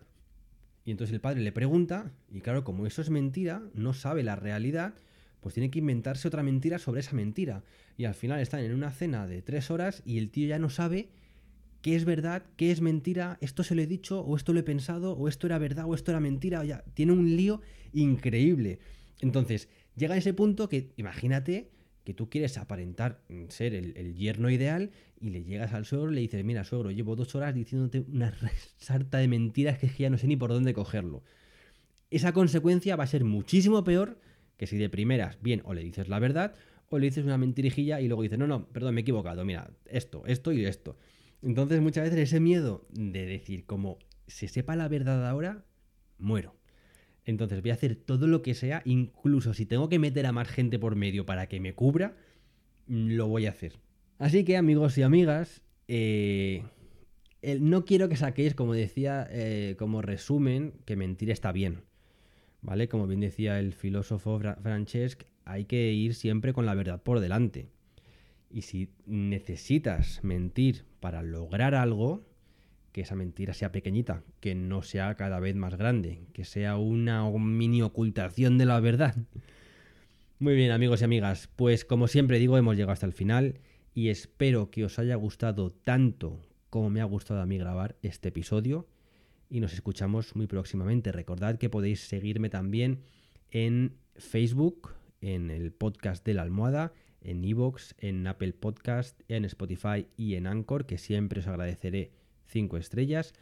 Y 0.86 0.91
entonces 0.91 1.13
el 1.13 1.22
padre 1.22 1.41
le 1.41 1.52
pregunta 1.52 2.12
y 2.32 2.39
claro, 2.39 2.63
como 2.63 2.88
eso 2.88 3.02
es 3.02 3.10
mentira, 3.10 3.62
no 3.74 3.93
sabe 3.93 4.24
la 4.24 4.38
realidad, 4.38 4.93
pues 5.41 5.54
tiene 5.54 5.69
que 5.69 5.80
inventarse 5.80 6.28
otra 6.28 6.43
mentira 6.43 6.80
sobre 6.80 7.02
esa 7.02 7.15
mentira. 7.15 7.63
Y 7.98 8.06
al 8.06 8.15
final 8.15 8.39
están 8.39 8.62
en 8.62 8.74
una 8.74 8.91
cena 8.91 9.28
de 9.28 9.41
tres 9.41 9.69
horas 9.69 10.02
y 10.06 10.17
el 10.17 10.32
tío 10.32 10.48
ya 10.48 10.58
no 10.58 10.69
sabe 10.69 11.10
qué 11.82 11.96
es 11.96 12.06
verdad, 12.06 12.44
qué 12.56 12.72
es 12.72 12.82
mentira, 12.82 13.38
esto 13.42 13.63
se 13.63 13.76
lo 13.76 13.82
he 13.82 13.88
dicho, 13.88 14.22
o 14.22 14.36
esto 14.36 14.54
lo 14.54 14.60
he 14.60 14.63
pensado, 14.63 15.13
o 15.13 15.28
esto 15.28 15.48
era 15.48 15.58
verdad, 15.58 15.86
o 15.88 15.96
esto 15.96 16.12
era 16.12 16.20
mentira, 16.20 16.62
o 16.62 16.63
ya, 16.63 16.84
tiene 16.94 17.12
un 17.13 17.36
lío 17.36 17.62
increíble. 17.94 18.80
Entonces, 19.22 19.70
llega 19.96 20.15
a 20.15 20.18
ese 20.18 20.34
punto 20.34 20.70
que, 20.70 20.92
imagínate, 20.98 21.70
que 22.04 22.13
tú 22.13 22.30
quieres 22.30 22.58
aparentar 22.58 23.22
ser 23.50 23.76
el, 23.76 24.15
yerno 24.15 24.50
ideal 24.50 24.92
y 25.22 25.30
le 25.30 25.44
llegas 25.44 25.74
al 25.74 25.86
suegro 25.86 26.12
y 26.12 26.15
le 26.15 26.22
dices, 26.22 26.44
mira, 26.44 26.63
suegro, 26.63 26.92
llevo 26.92 27.15
dos 27.15 27.36
horas 27.36 27.54
diciéndote 27.54 28.04
una 28.12 28.34
sarta 28.78 29.20
de 29.20 29.28
mentiras 29.28 29.78
que, 29.78 29.86
es 29.86 29.94
que 29.94 30.04
ya 30.04 30.10
no 30.10 30.18
sé 30.18 30.28
ni 30.28 30.36
por 30.36 30.50
dónde 30.50 30.74
cogerlo. 30.74 31.24
Esa 32.10 32.34
consecuencia 32.34 32.96
va 32.96 33.04
a 33.04 33.08
ser 33.08 33.24
muchísimo 33.24 33.84
peor 33.84 34.20
que 34.58 34.68
si 34.68 34.78
de 34.78 34.89
primeras, 34.89 35.42
bien, 35.42 35.62
o 35.63 35.74
le 35.74 35.84
dices 35.84 36.10
la 36.10 36.20
verdad, 36.20 36.54
o 36.89 36.98
le 36.98 37.06
dices 37.06 37.24
una 37.24 37.38
mentirijilla 37.38 38.02
y 38.02 38.08
luego 38.08 38.24
dices, 38.24 38.39
no, 38.39 38.48
no, 38.48 38.65
perdón, 38.68 38.96
me 38.96 39.02
he 39.02 39.04
equivocado, 39.04 39.46
mira, 39.46 39.72
esto, 39.86 40.24
esto 40.26 40.52
y 40.52 40.65
esto. 40.65 40.98
Entonces 41.41 41.82
muchas 41.82 42.06
veces 42.06 42.19
ese 42.19 42.39
miedo 42.39 42.86
de 42.91 43.25
decir, 43.25 43.65
como 43.65 43.97
se 44.28 44.47
sepa 44.47 44.75
la 44.75 44.88
verdad 44.88 45.28
ahora, 45.28 45.65
muero. 46.17 46.56
Entonces 47.25 47.62
voy 47.62 47.71
a 47.71 47.75
hacer 47.75 47.95
todo 47.95 48.28
lo 48.28 48.41
que 48.41 48.54
sea, 48.54 48.82
incluso 48.86 49.54
si 49.54 49.65
tengo 49.65 49.89
que 49.89 49.99
meter 49.99 50.25
a 50.25 50.32
más 50.32 50.47
gente 50.47 50.80
por 50.80 50.95
medio 50.95 51.25
para 51.25 51.47
que 51.47 51.60
me 51.60 51.73
cubra, 51.73 52.17
lo 52.88 53.28
voy 53.28 53.45
a 53.45 53.52
hacer. 53.52 53.80
Así 54.17 54.43
que 54.43 54.58
amigos 54.58 54.97
y 54.97 55.04
amigas, 55.04 55.62
eh, 55.88 56.63
no 57.60 57.86
quiero 57.86 58.10
que 58.10 58.15
saquéis, 58.15 58.56
como 58.56 58.73
decía, 58.73 59.28
eh, 59.30 59.75
como 59.78 60.02
resumen, 60.02 60.73
que 60.86 60.95
mentir 60.95 61.30
está 61.30 61.52
bien. 61.52 61.84
¿vale? 62.62 62.88
Como 62.88 63.08
bien 63.08 63.21
decía 63.21 63.60
el 63.60 63.73
filósofo 63.73 64.39
Francesc, 64.39 65.23
hay 65.45 65.65
que 65.65 65.91
ir 65.91 66.13
siempre 66.13 66.54
con 66.54 66.65
la 66.65 66.75
verdad 66.75 67.02
por 67.02 67.19
delante. 67.19 67.69
Y 68.49 68.63
si 68.63 68.89
necesitas 69.06 70.23
mentir 70.23 70.86
para 71.00 71.22
lograr 71.24 71.76
algo, 71.76 72.24
que 72.92 73.02
esa 73.02 73.16
mentira 73.16 73.54
sea 73.54 73.72
pequeñita, 73.72 74.24
que 74.40 74.56
no 74.56 74.82
sea 74.82 75.16
cada 75.16 75.40
vez 75.40 75.56
más 75.56 75.76
grande, 75.76 76.22
que 76.34 76.46
sea 76.46 76.78
una 76.78 77.30
mini 77.30 77.82
ocultación 77.82 78.58
de 78.58 78.66
la 78.66 78.80
verdad. 78.80 79.16
Muy 80.40 80.56
bien 80.56 80.72
amigos 80.72 81.02
y 81.02 81.04
amigas, 81.04 81.50
pues 81.56 81.86
como 81.86 82.08
siempre 82.08 82.40
digo, 82.40 82.58
hemos 82.58 82.76
llegado 82.76 82.94
hasta 82.94 83.06
el 83.06 83.14
final 83.14 83.60
y 83.94 84.10
espero 84.10 84.72
que 84.72 84.86
os 84.86 84.98
haya 84.98 85.16
gustado 85.16 85.72
tanto 85.72 86.42
como 86.70 86.90
me 86.90 87.02
ha 87.02 87.06
gustado 87.06 87.42
a 87.42 87.46
mí 87.46 87.58
grabar 87.58 87.98
este 88.02 88.30
episodio 88.30 88.88
y 89.50 89.60
nos 89.60 89.74
escuchamos 89.74 90.36
muy 90.36 90.48
próximamente. 90.48 91.12
Recordad 91.12 91.58
que 91.58 91.70
podéis 91.70 92.02
seguirme 92.02 92.50
también 92.50 93.04
en 93.52 93.98
Facebook, 94.16 94.94
en 95.22 95.50
el 95.50 95.72
podcast 95.72 96.26
de 96.26 96.36
la 96.36 96.44
almohada, 96.44 96.94
en 97.22 97.44
Evox, 97.44 97.96
en 98.00 98.26
Apple 98.28 98.54
Podcast, 98.54 99.20
en 99.28 99.46
Spotify 99.46 100.08
y 100.18 100.36
en 100.36 100.48
Anchor, 100.48 100.86
que 100.86 100.98
siempre 100.98 101.40
os 101.40 101.48
agradeceré 101.48 102.12
5 102.48 102.78
estrellas. 102.78 103.34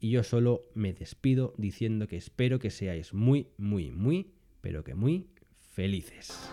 Y 0.00 0.10
yo 0.10 0.22
solo 0.22 0.64
me 0.74 0.92
despido 0.92 1.54
diciendo 1.56 2.06
que 2.06 2.16
espero 2.16 2.58
que 2.58 2.70
seáis 2.70 3.14
muy, 3.14 3.48
muy, 3.56 3.90
muy, 3.90 4.32
pero 4.60 4.84
que 4.84 4.94
muy 4.94 5.28
felices. 5.70 6.50